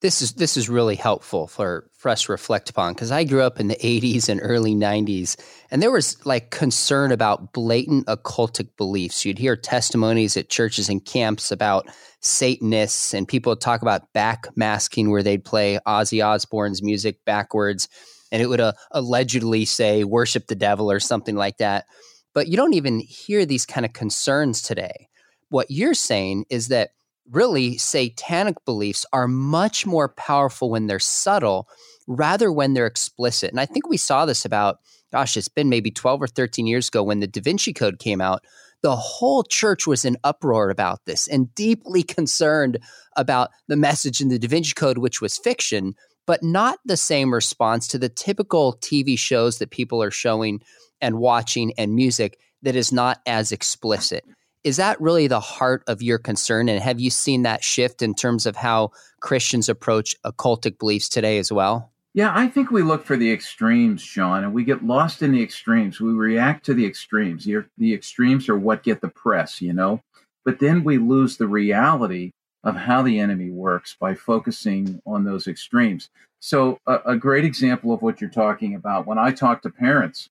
this 0.00 0.22
is 0.22 0.32
this 0.32 0.56
is 0.56 0.68
really 0.68 0.96
helpful 0.96 1.46
for, 1.46 1.88
for 1.92 2.08
us 2.08 2.22
to 2.22 2.32
reflect 2.32 2.70
upon 2.70 2.94
because 2.94 3.10
I 3.10 3.24
grew 3.24 3.42
up 3.42 3.60
in 3.60 3.68
the 3.68 3.76
80s 3.76 4.28
and 4.28 4.40
early 4.42 4.74
90s 4.74 5.38
and 5.70 5.82
there 5.82 5.90
was 5.90 6.24
like 6.24 6.50
concern 6.50 7.12
about 7.12 7.52
blatant 7.52 8.06
occultic 8.06 8.68
beliefs. 8.76 9.24
You'd 9.24 9.38
hear 9.38 9.56
testimonies 9.56 10.36
at 10.36 10.48
churches 10.48 10.88
and 10.88 11.04
camps 11.04 11.52
about 11.52 11.88
Satanists 12.20 13.12
and 13.12 13.28
people 13.28 13.50
would 13.50 13.60
talk 13.60 13.82
about 13.82 14.12
backmasking 14.14 15.10
where 15.10 15.22
they'd 15.22 15.44
play 15.44 15.78
Ozzy 15.86 16.24
Osbourne's 16.24 16.82
music 16.82 17.22
backwards 17.26 17.88
and 18.32 18.40
it 18.40 18.46
would 18.46 18.60
uh, 18.60 18.72
allegedly 18.92 19.66
say 19.66 20.04
worship 20.04 20.46
the 20.46 20.54
devil 20.54 20.90
or 20.90 21.00
something 21.00 21.36
like 21.36 21.58
that. 21.58 21.84
But 22.32 22.48
you 22.48 22.56
don't 22.56 22.74
even 22.74 23.00
hear 23.00 23.44
these 23.44 23.66
kind 23.66 23.84
of 23.84 23.92
concerns 23.92 24.62
today. 24.62 25.08
What 25.50 25.70
you're 25.70 25.94
saying 25.94 26.46
is 26.48 26.68
that 26.68 26.90
really 27.30 27.78
satanic 27.78 28.64
beliefs 28.64 29.06
are 29.12 29.28
much 29.28 29.86
more 29.86 30.08
powerful 30.08 30.70
when 30.70 30.86
they're 30.86 30.98
subtle 30.98 31.68
rather 32.06 32.50
when 32.52 32.74
they're 32.74 32.86
explicit. 32.86 33.50
And 33.50 33.60
I 33.60 33.66
think 33.66 33.88
we 33.88 33.96
saw 33.96 34.26
this 34.26 34.44
about, 34.44 34.80
gosh, 35.12 35.36
it's 35.36 35.48
been 35.48 35.68
maybe 35.68 35.90
12 35.90 36.22
or 36.22 36.26
13 36.26 36.66
years 36.66 36.88
ago 36.88 37.02
when 37.02 37.20
the 37.20 37.26
Da 37.26 37.40
Vinci 37.40 37.72
Code 37.72 37.98
came 37.98 38.20
out. 38.20 38.44
The 38.82 38.96
whole 38.96 39.44
church 39.44 39.86
was 39.86 40.04
in 40.04 40.16
uproar 40.24 40.70
about 40.70 41.04
this 41.04 41.28
and 41.28 41.54
deeply 41.54 42.02
concerned 42.02 42.78
about 43.16 43.50
the 43.68 43.76
message 43.76 44.20
in 44.20 44.28
the 44.28 44.38
Da 44.38 44.48
Vinci 44.48 44.72
Code, 44.74 44.98
which 44.98 45.20
was 45.20 45.38
fiction, 45.38 45.94
but 46.26 46.42
not 46.42 46.78
the 46.84 46.96
same 46.96 47.32
response 47.32 47.86
to 47.88 47.98
the 47.98 48.08
typical 48.08 48.76
TV 48.78 49.18
shows 49.18 49.58
that 49.58 49.70
people 49.70 50.02
are 50.02 50.10
showing 50.10 50.60
and 51.00 51.18
watching 51.18 51.72
and 51.78 51.94
music 51.94 52.38
that 52.62 52.76
is 52.76 52.92
not 52.92 53.20
as 53.26 53.52
explicit 53.52 54.24
is 54.64 54.76
that 54.76 55.00
really 55.00 55.26
the 55.26 55.40
heart 55.40 55.82
of 55.86 56.02
your 56.02 56.18
concern? 56.18 56.68
And 56.68 56.80
have 56.80 57.00
you 57.00 57.10
seen 57.10 57.42
that 57.42 57.64
shift 57.64 58.02
in 58.02 58.14
terms 58.14 58.46
of 58.46 58.56
how 58.56 58.92
Christians 59.20 59.68
approach 59.68 60.14
occultic 60.24 60.78
beliefs 60.78 61.08
today 61.08 61.38
as 61.38 61.50
well? 61.50 61.90
Yeah, 62.12 62.32
I 62.34 62.48
think 62.48 62.70
we 62.70 62.82
look 62.82 63.04
for 63.04 63.16
the 63.16 63.32
extremes, 63.32 64.02
Sean, 64.02 64.42
and 64.42 64.52
we 64.52 64.64
get 64.64 64.84
lost 64.84 65.22
in 65.22 65.30
the 65.30 65.42
extremes. 65.42 66.00
We 66.00 66.12
react 66.12 66.66
to 66.66 66.74
the 66.74 66.84
extremes. 66.84 67.44
The, 67.44 67.94
extremes 67.94 68.48
are 68.48 68.58
what 68.58 68.82
get 68.82 69.00
the 69.00 69.08
press, 69.08 69.62
you 69.62 69.72
know? 69.72 70.00
But 70.44 70.58
then 70.58 70.82
we 70.82 70.98
lose 70.98 71.36
the 71.36 71.46
reality 71.46 72.32
of 72.64 72.74
how 72.74 73.02
the 73.02 73.20
enemy 73.20 73.50
works 73.50 73.96
by 73.98 74.14
focusing 74.14 75.00
on 75.06 75.24
those 75.24 75.46
extremes. 75.46 76.10
So, 76.40 76.78
a, 76.86 76.98
a 77.06 77.16
great 77.16 77.44
example 77.44 77.92
of 77.92 78.02
what 78.02 78.20
you're 78.20 78.30
talking 78.30 78.74
about 78.74 79.06
when 79.06 79.18
I 79.18 79.30
talk 79.30 79.62
to 79.62 79.70
parents, 79.70 80.28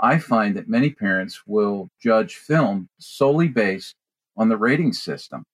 I 0.00 0.18
find 0.18 0.56
that 0.56 0.68
many 0.68 0.90
parents 0.90 1.42
will 1.46 1.90
judge 2.02 2.36
film 2.36 2.88
solely 2.98 3.48
based 3.48 3.94
on 4.36 4.48
the 4.48 4.56
rating 4.56 4.92
system. 4.92 5.44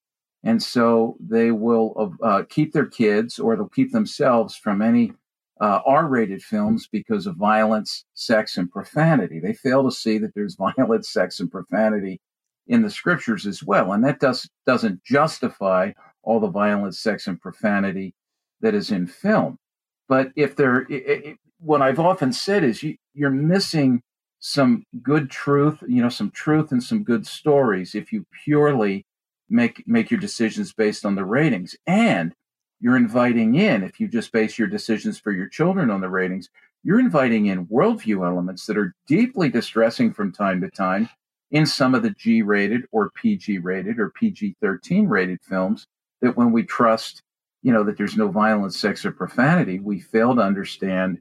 And 0.45 0.63
so 0.63 1.17
they 1.19 1.51
will 1.51 2.15
uh, 2.23 2.45
keep 2.49 2.73
their 2.73 2.87
kids 2.87 3.39
or 3.39 3.57
they'll 3.57 3.69
keep 3.69 3.93
themselves 3.93 4.57
from 4.57 4.81
any 4.81 5.13
uh, 5.61 5.81
R 5.87 6.07
rated 6.07 6.43
films 6.43 6.89
because 6.91 7.27
of 7.27 7.37
violence, 7.37 8.05
sex, 8.15 8.57
and 8.57 8.71
profanity. 8.71 9.41
They 9.41 9.55
fail 9.55 9.83
to 9.85 9.91
see 9.91 10.19
that 10.19 10.35
there's 10.35 10.55
violence, 10.77 11.11
sex, 11.11 11.41
and 11.41 11.51
profanity 11.51 12.21
in 12.69 12.83
the 12.83 12.91
scriptures 12.91 13.47
as 13.47 13.63
well. 13.63 13.93
And 13.93 14.05
that 14.05 14.21
does, 14.21 14.49
doesn't 14.67 15.03
justify 15.05 15.93
all 16.23 16.41
the 16.41 16.49
violence, 16.49 17.01
sex, 17.01 17.27
and 17.27 17.41
profanity 17.41 18.15
that 18.61 18.75
is 18.75 18.91
in 18.91 19.07
film. 19.07 19.59
But 20.09 20.31
if 20.37 20.57
there, 20.57 20.83
it, 20.83 20.93
it, 20.93 21.37
what 21.59 21.83
I've 21.83 21.99
often 21.99 22.33
said 22.33 22.65
is 22.65 22.83
you, 22.83 22.97
you're 23.15 23.31
missing 23.31 24.03
some 24.38 24.85
good 25.03 25.31
truth, 25.31 25.83
you 25.88 26.03
know, 26.03 26.09
some 26.09 26.31
truth 26.31 26.72
and 26.72 26.83
some 26.83 27.03
good 27.03 27.27
stories 27.27 27.94
if 27.94 28.12
you 28.12 28.27
purely 28.44 29.07
make 29.49 29.83
make 29.87 30.11
your 30.11 30.20
decisions 30.20 30.72
based 30.72 31.05
on 31.05 31.14
the 31.14 31.25
ratings. 31.25 31.77
And 31.87 32.35
you're 32.81 32.96
inviting 32.96 33.55
in 33.55 33.83
if 33.83 33.99
you 34.01 34.09
just 34.09 34.33
base 34.33 34.59
your 34.59 34.68
decisions 34.68 35.18
for 35.18 35.33
your 35.33 35.49
children 35.49 35.90
on 35.90 36.01
the 36.01 36.11
ratings 36.11 36.51
you're 36.87 37.01
inviting 37.01 37.46
in 37.46 37.66
worldview 37.66 38.25
elements 38.25 38.64
that 38.66 38.79
are 38.79 38.94
deeply 39.09 39.49
distressing 39.49 40.12
from 40.12 40.31
time 40.31 40.61
to 40.61 40.70
time 40.70 41.09
in 41.51 41.66
some 41.66 41.96
of 41.96 42.05
the 42.05 42.11
G 42.11 42.42
rated 42.42 42.83
or 42.92 43.11
PG 43.11 43.59
rated 43.59 43.99
or 43.99 44.11
PG 44.11 44.55
13 44.61 45.09
rated 45.09 45.40
films 45.42 45.88
that 46.22 46.37
when 46.37 46.53
we 46.53 46.62
trust, 46.62 47.22
you 47.64 47.72
know, 47.72 47.83
that 47.83 47.99
there's 47.99 48.16
no 48.16 48.29
violence, 48.29 48.79
sex, 48.79 49.05
or 49.05 49.11
profanity, 49.11 49.81
we 49.81 49.99
fail 49.99 50.37
to 50.37 50.40
understand 50.40 51.18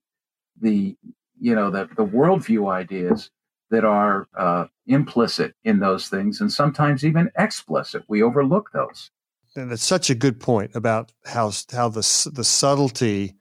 the, 0.61 0.95
you 1.39 1.55
know, 1.55 1.69
the, 1.69 1.87
the 1.95 2.05
worldview 2.05 2.71
ideas 2.71 3.29
that 3.71 3.83
are 3.83 4.27
uh, 4.37 4.65
implicit 4.87 5.55
in 5.63 5.79
those 5.79 6.07
things 6.07 6.39
and 6.39 6.51
sometimes 6.51 7.03
even 7.03 7.31
explicit. 7.37 8.03
We 8.07 8.21
overlook 8.21 8.69
those. 8.73 9.11
And 9.55 9.71
that's 9.71 9.83
such 9.83 10.09
a 10.09 10.15
good 10.15 10.39
point 10.39 10.71
about 10.75 11.13
how 11.25 11.51
how 11.71 11.87
the 11.89 12.31
the 12.33 12.43
subtlety 12.43 13.35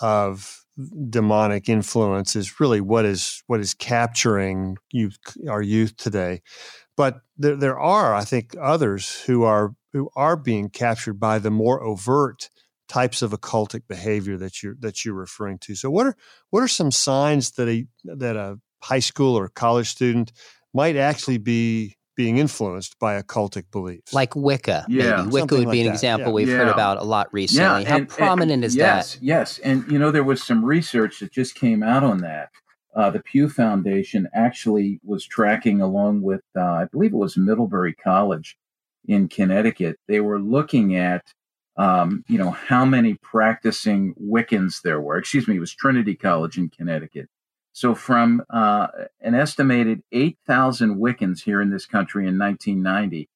of 0.00 0.64
demonic 1.10 1.68
influence 1.68 2.36
is 2.36 2.60
really 2.60 2.80
what 2.80 3.04
is 3.04 3.42
what 3.46 3.60
is 3.60 3.74
capturing 3.74 4.76
youth, 4.92 5.18
our 5.48 5.62
youth 5.62 5.96
today. 5.96 6.40
But 6.96 7.20
there, 7.36 7.56
there 7.56 7.78
are, 7.78 8.14
I 8.14 8.24
think, 8.24 8.56
others 8.60 9.20
who 9.22 9.44
are 9.44 9.74
who 9.92 10.10
are 10.16 10.36
being 10.36 10.70
captured 10.70 11.14
by 11.14 11.38
the 11.38 11.50
more 11.50 11.82
overt 11.82 12.50
types 12.88 13.22
of 13.22 13.32
occultic 13.32 13.82
behavior 13.88 14.36
that 14.38 14.62
you're 14.62 14.76
that 14.80 15.04
you're 15.04 15.14
referring 15.14 15.58
to. 15.58 15.74
So, 15.74 15.90
what 15.90 16.06
are 16.06 16.16
what 16.50 16.62
are 16.62 16.68
some 16.68 16.90
signs 16.90 17.52
that 17.52 17.68
a 17.68 17.86
that 18.04 18.36
a 18.36 18.58
high 18.82 19.00
school 19.00 19.36
or 19.36 19.48
college 19.48 19.88
student 19.88 20.32
might 20.72 20.96
actually 20.96 21.38
be 21.38 21.98
being 22.18 22.38
influenced 22.38 22.98
by 22.98 23.22
occultic 23.22 23.70
beliefs. 23.70 24.12
Like 24.12 24.34
Wicca. 24.34 24.86
Yeah. 24.88 25.18
Maybe. 25.18 25.30
Wicca 25.30 25.54
would 25.54 25.70
be 25.70 25.80
an 25.82 25.86
that. 25.86 25.92
example 25.92 26.26
yeah. 26.26 26.32
we've 26.32 26.48
yeah. 26.48 26.56
heard 26.56 26.68
about 26.68 26.98
a 26.98 27.04
lot 27.04 27.32
recently. 27.32 27.84
Yeah. 27.84 27.88
How 27.88 27.96
and, 27.98 28.08
prominent 28.08 28.52
and, 28.54 28.64
is 28.64 28.74
yes, 28.74 29.14
that? 29.14 29.22
Yes. 29.22 29.58
And, 29.60 29.88
you 29.90 30.00
know, 30.00 30.10
there 30.10 30.24
was 30.24 30.42
some 30.42 30.64
research 30.64 31.20
that 31.20 31.30
just 31.30 31.54
came 31.54 31.84
out 31.84 32.02
on 32.02 32.18
that. 32.22 32.50
Uh, 32.92 33.10
the 33.10 33.20
Pew 33.20 33.48
Foundation 33.48 34.28
actually 34.34 34.98
was 35.04 35.24
tracking 35.24 35.80
along 35.80 36.22
with, 36.22 36.42
uh, 36.56 36.60
I 36.60 36.86
believe 36.90 37.12
it 37.12 37.16
was 37.16 37.36
Middlebury 37.36 37.94
College 37.94 38.58
in 39.06 39.28
Connecticut. 39.28 40.00
They 40.08 40.18
were 40.18 40.40
looking 40.40 40.96
at, 40.96 41.22
um, 41.78 42.24
you 42.28 42.36
know, 42.36 42.50
how 42.50 42.84
many 42.84 43.14
practicing 43.14 44.14
Wiccans 44.20 44.82
there 44.82 45.00
were. 45.00 45.16
Excuse 45.16 45.46
me, 45.46 45.56
it 45.56 45.60
was 45.60 45.72
Trinity 45.72 46.16
College 46.16 46.58
in 46.58 46.68
Connecticut. 46.68 47.28
So, 47.72 47.94
from 47.94 48.42
uh, 48.50 48.88
an 49.20 49.36
estimated 49.36 50.02
8,000 50.10 50.96
Wiccans 50.96 51.44
here 51.44 51.62
in 51.62 51.70
this 51.70 51.86
country 51.86 52.26
in 52.26 52.36
1990, 52.36 53.28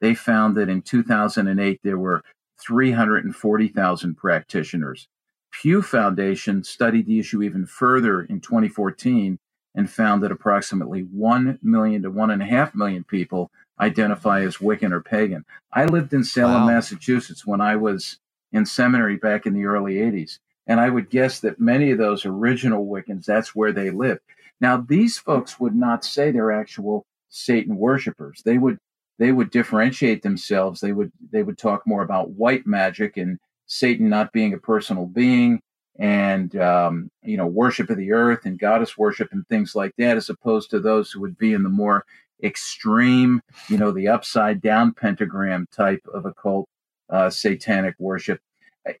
they 0.00 0.14
found 0.14 0.56
that 0.56 0.70
in 0.70 0.80
2008 0.80 1.80
there 1.84 1.98
were 1.98 2.22
340,000 2.58 4.14
practitioners. 4.16 5.06
Pew 5.52 5.82
Foundation 5.82 6.64
studied 6.64 7.06
the 7.06 7.18
issue 7.18 7.42
even 7.42 7.66
further 7.66 8.22
in 8.22 8.40
2014 8.40 9.38
and 9.74 9.90
found 9.90 10.22
that 10.22 10.32
approximately 10.32 11.02
1 11.02 11.58
million 11.62 12.02
to 12.02 12.10
1.5 12.10 12.74
million 12.74 13.04
people 13.04 13.50
identify 13.80 14.42
as 14.42 14.58
Wiccan 14.58 14.92
or 14.92 15.00
pagan. 15.00 15.44
I 15.72 15.86
lived 15.86 16.12
in 16.12 16.24
Salem, 16.24 16.62
wow. 16.62 16.66
Massachusetts 16.66 17.46
when 17.46 17.60
I 17.60 17.76
was 17.76 18.18
in 18.52 18.66
seminary 18.66 19.16
back 19.16 19.46
in 19.46 19.54
the 19.54 19.64
early 19.64 19.94
80s. 19.94 20.38
And 20.66 20.78
I 20.78 20.90
would 20.90 21.10
guess 21.10 21.40
that 21.40 21.58
many 21.58 21.90
of 21.90 21.98
those 21.98 22.24
original 22.24 22.86
Wiccans, 22.86 23.24
that's 23.24 23.54
where 23.54 23.72
they 23.72 23.90
lived. 23.90 24.20
Now, 24.60 24.76
these 24.76 25.18
folks 25.18 25.58
would 25.58 25.74
not 25.74 26.04
say 26.04 26.30
they're 26.30 26.52
actual 26.52 27.06
Satan 27.30 27.76
worshippers. 27.76 28.42
They 28.44 28.58
would 28.58 28.78
they 29.18 29.32
would 29.32 29.50
differentiate 29.50 30.22
themselves. 30.22 30.80
They 30.80 30.92
would 30.92 31.12
they 31.30 31.42
would 31.42 31.58
talk 31.58 31.86
more 31.86 32.02
about 32.02 32.30
white 32.30 32.66
magic 32.66 33.16
and 33.16 33.38
Satan 33.66 34.08
not 34.08 34.32
being 34.32 34.52
a 34.54 34.58
personal 34.58 35.06
being 35.06 35.60
and 35.98 36.56
um, 36.56 37.10
you 37.22 37.36
know 37.36 37.46
worship 37.46 37.90
of 37.90 37.96
the 37.96 38.12
earth 38.12 38.44
and 38.44 38.58
goddess 38.58 38.98
worship 38.98 39.28
and 39.32 39.46
things 39.48 39.74
like 39.74 39.92
that, 39.98 40.16
as 40.16 40.30
opposed 40.30 40.70
to 40.70 40.80
those 40.80 41.10
who 41.10 41.20
would 41.20 41.38
be 41.38 41.52
in 41.52 41.62
the 41.62 41.68
more 41.68 42.04
extreme, 42.42 43.40
you 43.68 43.78
know, 43.78 43.90
the 43.90 44.08
upside 44.08 44.60
down 44.60 44.92
pentagram 44.92 45.66
type 45.72 46.02
of 46.12 46.26
occult 46.26 46.68
uh, 47.08 47.30
satanic 47.30 47.94
worship 47.98 48.40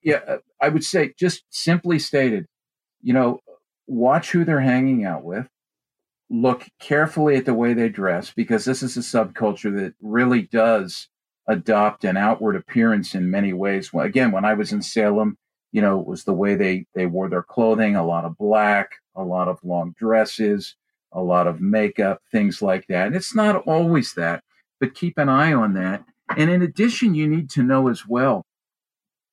yeah, 0.02 0.20
uh, 0.26 0.38
I 0.60 0.68
would 0.68 0.84
say 0.84 1.12
just 1.18 1.44
simply 1.50 1.98
stated, 1.98 2.46
you 3.02 3.12
know, 3.12 3.40
watch 3.86 4.30
who 4.30 4.44
they're 4.44 4.60
hanging 4.60 5.04
out 5.04 5.24
with. 5.24 5.46
Look 6.28 6.66
carefully 6.78 7.36
at 7.36 7.44
the 7.44 7.54
way 7.54 7.74
they 7.74 7.88
dress 7.88 8.32
because 8.32 8.64
this 8.64 8.82
is 8.82 8.96
a 8.96 9.00
subculture 9.00 9.74
that 9.76 9.94
really 10.00 10.42
does 10.42 11.08
adopt 11.48 12.04
an 12.04 12.16
outward 12.16 12.54
appearance 12.54 13.14
in 13.14 13.30
many 13.30 13.52
ways. 13.52 13.90
Again, 13.98 14.30
when 14.30 14.44
I 14.44 14.54
was 14.54 14.72
in 14.72 14.82
Salem, 14.82 15.36
you 15.72 15.82
know, 15.82 15.98
it 16.00 16.06
was 16.06 16.24
the 16.24 16.32
way 16.32 16.54
they 16.54 16.86
they 16.94 17.06
wore 17.06 17.28
their 17.28 17.42
clothing, 17.42 17.96
a 17.96 18.06
lot 18.06 18.24
of 18.24 18.38
black, 18.38 18.92
a 19.16 19.24
lot 19.24 19.48
of 19.48 19.58
long 19.64 19.94
dresses, 19.98 20.76
a 21.12 21.22
lot 21.22 21.46
of 21.46 21.60
makeup, 21.60 22.22
things 22.30 22.62
like 22.62 22.86
that. 22.88 23.08
And 23.08 23.16
it's 23.16 23.34
not 23.34 23.56
always 23.66 24.14
that, 24.14 24.42
but 24.78 24.94
keep 24.94 25.18
an 25.18 25.28
eye 25.28 25.52
on 25.52 25.74
that. 25.74 26.04
And 26.36 26.50
in 26.50 26.62
addition, 26.62 27.14
you 27.14 27.26
need 27.26 27.50
to 27.50 27.62
know 27.62 27.88
as 27.88 28.06
well 28.06 28.44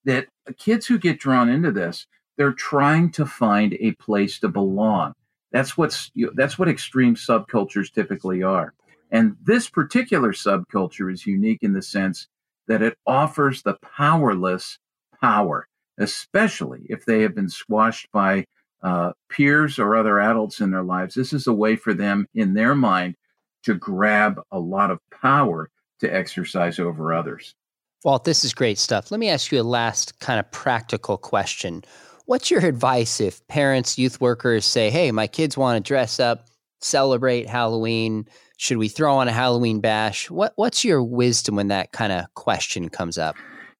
that 0.06 0.28
kids 0.58 0.88
who 0.88 0.98
get 0.98 1.20
drawn 1.20 1.50
into 1.50 1.72
this, 1.72 2.08
they're 2.38 2.54
trying 2.54 3.12
to 3.12 3.26
find 3.26 3.76
a 3.80 3.92
place 3.94 4.40
to 4.40 4.48
belong. 4.48 5.14
That's 5.52 5.78
what's 5.78 6.12
that's 6.36 6.60
what 6.60 6.70
extreme 6.70 7.16
subcultures 7.16 7.92
typically 7.92 8.44
are. 8.44 8.74
And 9.12 9.36
this 9.42 9.70
particular 9.70 10.34
subculture 10.34 11.12
is 11.12 11.26
unique 11.26 11.60
in 11.62 11.74
the 11.74 11.82
sense 11.82 12.28
that 12.68 12.82
it 12.82 12.98
offers 13.08 13.64
the 13.64 13.78
powerless 13.96 14.78
power, 15.22 15.68
especially 15.98 16.86
if 16.90 17.06
they 17.06 17.22
have 17.22 17.34
been 17.34 17.50
squashed 17.50 18.08
by 18.12 18.46
uh, 18.84 19.14
peers 19.30 19.80
or 19.80 19.96
other 19.96 20.20
adults 20.20 20.62
in 20.62 20.72
their 20.72 20.84
lives. 20.84 21.16
This 21.16 21.34
is 21.34 21.48
a 21.48 21.54
way 21.54 21.76
for 21.76 21.94
them, 21.94 22.28
in 22.34 22.54
their 22.54 22.76
mind, 22.76 23.16
to 23.64 23.74
grab 23.74 24.40
a 24.52 24.60
lot 24.60 24.92
of 24.92 25.00
power 25.10 25.70
to 26.00 26.14
exercise 26.14 26.80
over 26.80 27.14
others. 27.14 27.56
Walt, 28.04 28.24
this 28.24 28.44
is 28.44 28.54
great 28.54 28.78
stuff. 28.78 29.12
Let 29.12 29.20
me 29.20 29.30
ask 29.30 29.52
you 29.52 29.60
a 29.60 29.64
last 29.64 30.20
kind 30.20 30.40
of 30.40 30.50
practical 30.52 31.18
question. 31.18 31.84
What's 32.26 32.52
your 32.52 32.66
advice 32.66 33.20
if 33.20 33.46
parents, 33.48 33.98
youth 33.98 34.22
workers 34.22 34.66
say, 34.66 34.90
hey, 34.90 35.12
my 35.12 35.28
kids 35.28 35.58
want 35.58 35.84
to 35.84 35.88
dress 35.88 36.20
up, 36.20 36.48
celebrate 36.80 37.48
Halloween? 37.48 38.28
Should 38.58 38.78
we 38.78 38.90
throw 38.90 39.16
on 39.16 39.28
a 39.28 39.32
Halloween 39.32 39.82
bash? 39.82 40.30
What, 40.30 40.54
what's 40.56 40.86
your 40.86 41.02
wisdom 41.04 41.56
when 41.56 41.70
that 41.70 41.92
kind 41.92 42.12
of 42.12 42.26
question 42.36 42.90
comes 42.90 43.18
up? 43.18 43.36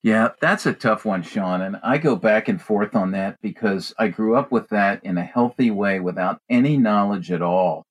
Yeah, 0.08 0.30
that's 0.40 0.66
a 0.66 0.72
tough 0.72 1.04
one, 1.04 1.22
Sean. 1.22 1.62
And 1.64 1.76
I 1.84 1.98
go 1.98 2.16
back 2.16 2.48
and 2.48 2.62
forth 2.62 2.96
on 2.96 3.12
that 3.12 3.36
because 3.42 3.94
I 4.00 4.08
grew 4.08 4.38
up 4.38 4.54
with 4.54 4.70
that 4.70 5.04
in 5.04 5.18
a 5.18 5.24
healthy 5.26 5.70
way 5.70 6.00
without 6.00 6.40
any 6.50 6.78
knowledge 6.78 7.30
at 7.30 7.42
all 7.42 7.86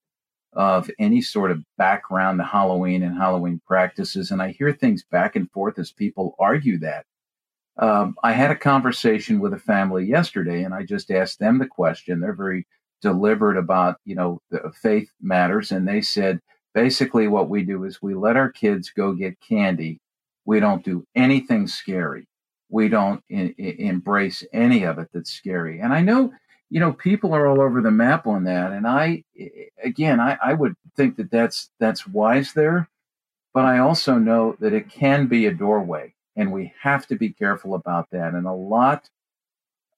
of 0.54 0.90
any 0.98 1.20
sort 1.20 1.50
of 1.50 1.62
background 1.76 2.38
to 2.38 2.44
Halloween 2.44 3.02
and 3.02 3.14
Halloween 3.18 3.60
practices. 3.66 4.30
And 4.30 4.40
I 4.40 4.52
hear 4.52 4.72
things 4.72 5.04
back 5.10 5.36
and 5.36 5.50
forth 5.50 5.78
as 5.78 5.92
people 5.92 6.34
argue 6.38 6.78
that. 6.78 7.04
Um, 7.76 8.14
I 8.24 8.32
had 8.32 8.50
a 8.50 8.56
conversation 8.56 9.38
with 9.38 9.52
a 9.52 9.58
family 9.58 10.06
yesterday, 10.06 10.62
and 10.62 10.72
I 10.72 10.84
just 10.84 11.10
asked 11.10 11.38
them 11.38 11.58
the 11.58 11.66
question. 11.66 12.20
They're 12.20 12.32
very 12.32 12.66
deliberate 13.02 13.58
about, 13.58 13.96
you 14.06 14.14
know, 14.14 14.40
the 14.50 14.72
faith 14.80 15.10
matters. 15.20 15.70
And 15.70 15.86
they 15.86 16.00
said, 16.00 16.40
basically, 16.72 17.28
what 17.28 17.50
we 17.50 17.62
do 17.62 17.84
is 17.84 18.00
we 18.00 18.14
let 18.14 18.38
our 18.38 18.50
kids 18.50 18.90
go 18.90 19.12
get 19.12 19.38
candy. 19.46 20.00
We 20.46 20.60
don't 20.60 20.84
do 20.84 21.06
anything 21.14 21.66
scary. 21.66 22.26
We 22.70 22.88
don't 22.88 23.22
in, 23.28 23.54
in, 23.58 23.76
embrace 23.88 24.42
any 24.52 24.84
of 24.84 24.98
it 24.98 25.08
that's 25.12 25.30
scary. 25.30 25.80
And 25.80 25.92
I 25.92 26.00
know 26.00 26.32
you 26.70 26.80
know, 26.80 26.92
people 26.92 27.32
are 27.34 27.46
all 27.46 27.60
over 27.60 27.80
the 27.80 27.90
map 27.90 28.26
on 28.26 28.44
that. 28.44 28.72
And 28.72 28.86
I, 28.86 29.22
again, 29.82 30.20
I, 30.20 30.36
I 30.42 30.52
would 30.54 30.74
think 30.96 31.16
that 31.16 31.30
that's 31.30 31.70
that's 31.78 32.06
wise 32.06 32.52
there, 32.52 32.88
but 33.54 33.64
I 33.64 33.78
also 33.78 34.16
know 34.16 34.56
that 34.60 34.72
it 34.72 34.90
can 34.90 35.26
be 35.26 35.46
a 35.46 35.54
doorway, 35.54 36.14
and 36.34 36.52
we 36.52 36.72
have 36.80 37.06
to 37.08 37.16
be 37.16 37.30
careful 37.30 37.74
about 37.74 38.10
that. 38.10 38.34
And 38.34 38.46
a 38.46 38.52
lot, 38.52 39.08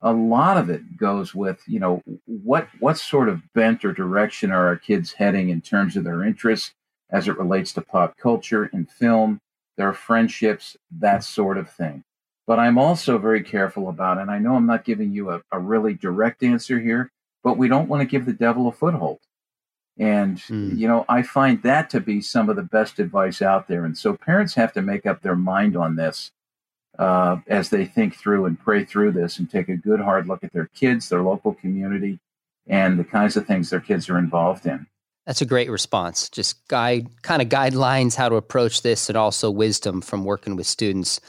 a 0.03 0.13
lot 0.13 0.59
of 0.59 0.69
it 0.69 0.97
goes 0.99 1.35
with 1.35 1.63
you 1.67 1.81
know 1.81 2.03
what 2.27 2.69
what 2.81 2.99
sort 2.99 3.29
of 3.29 3.41
bent 3.55 3.85
or 3.85 3.93
direction 3.93 4.51
are 4.51 4.67
our 4.67 4.77
kids 4.77 5.13
heading 5.13 5.49
in 5.49 5.63
terms 5.63 5.97
of 5.97 6.05
their 6.05 6.23
interests 6.23 6.75
as 7.11 7.29
it 7.29 7.39
relates 7.39 7.73
to 7.73 7.81
pop 7.81 8.19
culture 8.19 8.69
and 8.75 8.91
film 8.91 9.41
their 9.79 9.95
friendships 9.95 10.77
that 10.91 11.25
sort 11.25 11.57
of 11.57 11.71
thing 11.71 12.05
but 12.47 12.59
i'm 12.59 12.77
also 12.77 13.17
very 13.17 13.43
careful 13.43 13.89
about 13.89 14.19
and 14.19 14.31
i 14.31 14.39
know 14.39 14.55
i'm 14.55 14.67
not 14.67 14.85
giving 14.85 15.13
you 15.13 15.31
a, 15.31 15.41
a 15.51 15.59
really 15.59 15.95
direct 15.95 16.43
answer 16.43 16.79
here 16.79 17.11
but 17.43 17.57
we 17.57 17.69
don't 17.69 17.89
want 17.89 18.03
to 18.03 18.07
give 18.07 18.27
the 18.27 18.33
devil 18.35 18.69
a 18.69 18.73
foothold 18.73 19.21
and 19.99 20.39
mm. 20.49 20.77
you 20.77 20.87
know 20.87 21.07
i 21.09 21.23
find 21.23 21.63
that 21.63 21.89
to 21.89 22.01
be 22.01 22.21
some 22.21 22.51
of 22.51 22.57
the 22.57 22.63
best 22.63 22.99
advice 22.99 23.41
out 23.41 23.67
there 23.69 23.87
and 23.87 23.97
so 23.97 24.15
parents 24.15 24.55
have 24.55 24.75
to 24.75 24.83
make 24.83 25.07
up 25.07 25.23
their 25.23 25.37
mind 25.37 25.75
on 25.75 25.97
this 25.97 26.31
uh, 26.99 27.37
as 27.47 27.71
they 27.71 27.85
think 27.85 28.17
through 28.17 28.47
and 28.47 28.59
pray 28.59 28.85
through 28.85 29.13
this 29.13 29.39
and 29.39 29.51
take 29.51 29.69
a 29.69 29.77
good 29.77 30.01
hard 30.01 30.27
look 30.27 30.43
at 30.43 30.53
their 30.53 30.69
kids, 30.75 31.09
their 31.09 31.23
local 31.23 31.55
community, 31.55 32.19
and 32.67 32.99
the 32.99 33.05
kinds 33.05 33.37
of 33.37 33.47
things 33.47 33.71
their 33.71 33.81
kids 33.81 34.09
are 34.09 34.19
involved 34.19 34.67
in. 34.67 34.87
That's 35.29 35.43
a 35.43 35.47
great 35.47 35.71
response. 35.71 36.31
Just 36.31 36.67
guide 36.69 37.07
kind 37.21 37.43
of 37.43 37.51
guidelines 37.51 38.15
how 38.15 38.31
to 38.31 38.37
approach 38.37 38.81
this 38.81 39.11
and 39.11 39.19
also 39.19 39.51
wisdom 39.51 40.01
from 40.01 40.25
working 40.25 40.57
with 40.57 40.67
students 40.67 41.21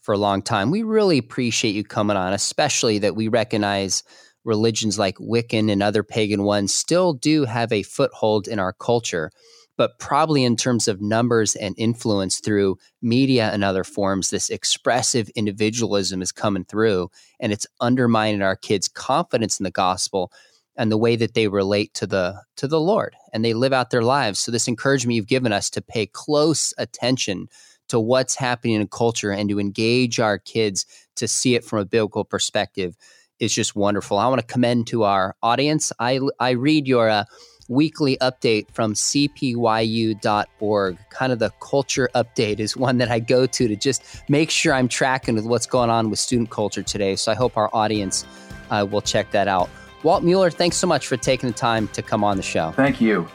for 0.00 0.14
a 0.14 0.18
long 0.18 0.42
time. 0.42 0.70
We 0.70 0.84
really 0.84 1.18
appreciate 1.18 1.74
you 1.74 1.82
coming 1.82 2.16
on, 2.16 2.32
especially 2.32 3.00
that 3.00 3.16
we 3.16 3.26
recognize 3.26 4.04
religions 4.44 4.96
like 4.96 5.16
Wiccan 5.16 5.72
and 5.72 5.82
other 5.82 6.04
pagan 6.04 6.44
ones 6.44 6.72
still 6.72 7.14
do 7.14 7.46
have 7.46 7.72
a 7.72 7.82
foothold 7.82 8.46
in 8.46 8.60
our 8.60 8.72
culture 8.72 9.32
but 9.78 9.98
probably 10.00 10.44
in 10.44 10.56
terms 10.56 10.88
of 10.88 11.00
numbers 11.00 11.54
and 11.54 11.74
influence 11.78 12.40
through 12.40 12.76
media 13.00 13.48
and 13.52 13.62
other 13.62 13.84
forms, 13.84 14.28
this 14.28 14.50
expressive 14.50 15.30
individualism 15.30 16.20
is 16.20 16.32
coming 16.32 16.64
through 16.64 17.08
and 17.40 17.52
it's 17.52 17.66
undermining 17.80 18.42
our 18.42 18.56
kids' 18.56 18.88
confidence 18.88 19.58
in 19.60 19.64
the 19.64 19.70
gospel 19.70 20.32
and 20.78 20.90
the 20.90 20.96
way 20.96 21.16
that 21.16 21.34
they 21.34 21.48
relate 21.48 21.92
to 21.94 22.06
the 22.06 22.40
to 22.56 22.66
the 22.68 22.80
Lord 22.80 23.14
and 23.32 23.44
they 23.44 23.52
live 23.52 23.72
out 23.74 23.90
their 23.90 24.02
lives. 24.02 24.38
So 24.38 24.50
this 24.50 24.68
encouragement 24.68 25.16
you've 25.16 25.26
given 25.26 25.52
us 25.52 25.68
to 25.70 25.82
pay 25.82 26.06
close 26.06 26.72
attention 26.78 27.48
to 27.88 27.98
what's 27.98 28.36
happening 28.36 28.80
in 28.80 28.86
culture 28.86 29.32
and 29.32 29.48
to 29.50 29.60
engage 29.60 30.20
our 30.20 30.38
kids 30.38 30.86
to 31.16 31.26
see 31.26 31.54
it 31.54 31.64
from 31.64 31.80
a 31.80 31.84
biblical 31.84 32.24
perspective 32.24 32.96
is 33.40 33.54
just 33.54 33.74
wonderful. 33.74 34.18
I 34.18 34.28
want 34.28 34.40
to 34.40 34.46
commend 34.46 34.86
to 34.88 35.02
our 35.02 35.36
audience. 35.42 35.92
I 35.98 36.20
I 36.38 36.50
read 36.50 36.86
your 36.86 37.10
uh, 37.10 37.24
weekly 37.68 38.16
update 38.20 38.70
from 38.72 38.94
cpyu.org. 38.94 40.18
Kind 41.10 41.32
of 41.32 41.38
the 41.38 41.50
culture 41.60 42.08
update 42.14 42.60
is 42.60 42.76
one 42.76 42.98
that 42.98 43.10
I 43.10 43.18
go 43.18 43.46
to 43.46 43.68
to 43.68 43.76
just 43.76 44.22
make 44.28 44.50
sure 44.50 44.74
I'm 44.74 44.88
tracking 44.88 45.34
with 45.34 45.44
what's 45.44 45.66
going 45.66 45.90
on 45.90 46.08
with 46.08 46.20
student 46.20 46.50
culture 46.50 46.82
today. 46.82 47.16
So 47.16 47.32
I 47.32 47.34
hope 47.34 47.56
our 47.56 47.68
audience 47.74 48.24
uh, 48.70 48.86
will 48.90 49.02
check 49.02 49.32
that 49.32 49.48
out. 49.48 49.68
Walt 50.02 50.22
Mueller, 50.22 50.50
thanks 50.50 50.76
so 50.76 50.86
much 50.86 51.06
for 51.06 51.16
taking 51.16 51.48
the 51.48 51.54
time 51.54 51.88
to 51.88 52.02
come 52.02 52.22
on 52.22 52.36
the 52.36 52.42
show. 52.42 52.72
Thank 52.72 53.00
you. 53.00 53.26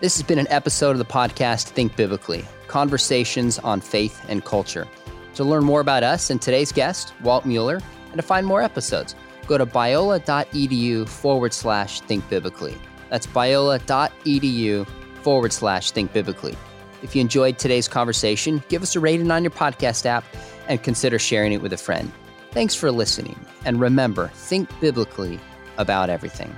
This 0.00 0.16
has 0.16 0.22
been 0.22 0.38
an 0.38 0.48
episode 0.48 0.90
of 0.90 0.98
the 0.98 1.04
podcast 1.04 1.68
Think 1.68 1.96
Biblically 1.96 2.44
Conversations 2.66 3.58
on 3.60 3.80
Faith 3.80 4.24
and 4.28 4.44
Culture. 4.44 4.86
To 5.34 5.44
learn 5.44 5.64
more 5.64 5.80
about 5.80 6.02
us 6.02 6.30
and 6.30 6.42
today's 6.42 6.72
guest, 6.72 7.14
Walt 7.22 7.46
Mueller, 7.46 7.80
and 8.10 8.16
to 8.16 8.22
find 8.22 8.46
more 8.46 8.62
episodes, 8.62 9.14
go 9.46 9.56
to 9.56 9.64
biola.edu 9.64 11.08
forward 11.08 11.52
slash 11.52 12.00
think 12.02 12.28
biblically. 12.28 12.76
That's 13.10 13.26
biola.edu 13.26 14.86
forward 15.22 15.52
slash 15.52 15.90
think 15.92 16.12
biblically. 16.12 16.56
If 17.02 17.14
you 17.14 17.20
enjoyed 17.20 17.58
today's 17.58 17.88
conversation, 17.88 18.62
give 18.68 18.82
us 18.82 18.96
a 18.96 19.00
rating 19.00 19.30
on 19.30 19.44
your 19.44 19.52
podcast 19.52 20.04
app 20.04 20.24
and 20.66 20.82
consider 20.82 21.18
sharing 21.18 21.52
it 21.52 21.62
with 21.62 21.72
a 21.72 21.76
friend. 21.76 22.12
Thanks 22.50 22.74
for 22.74 22.90
listening. 22.90 23.38
And 23.64 23.80
remember, 23.80 24.28
think 24.34 24.68
biblically 24.80 25.38
about 25.78 26.10
everything. 26.10 26.54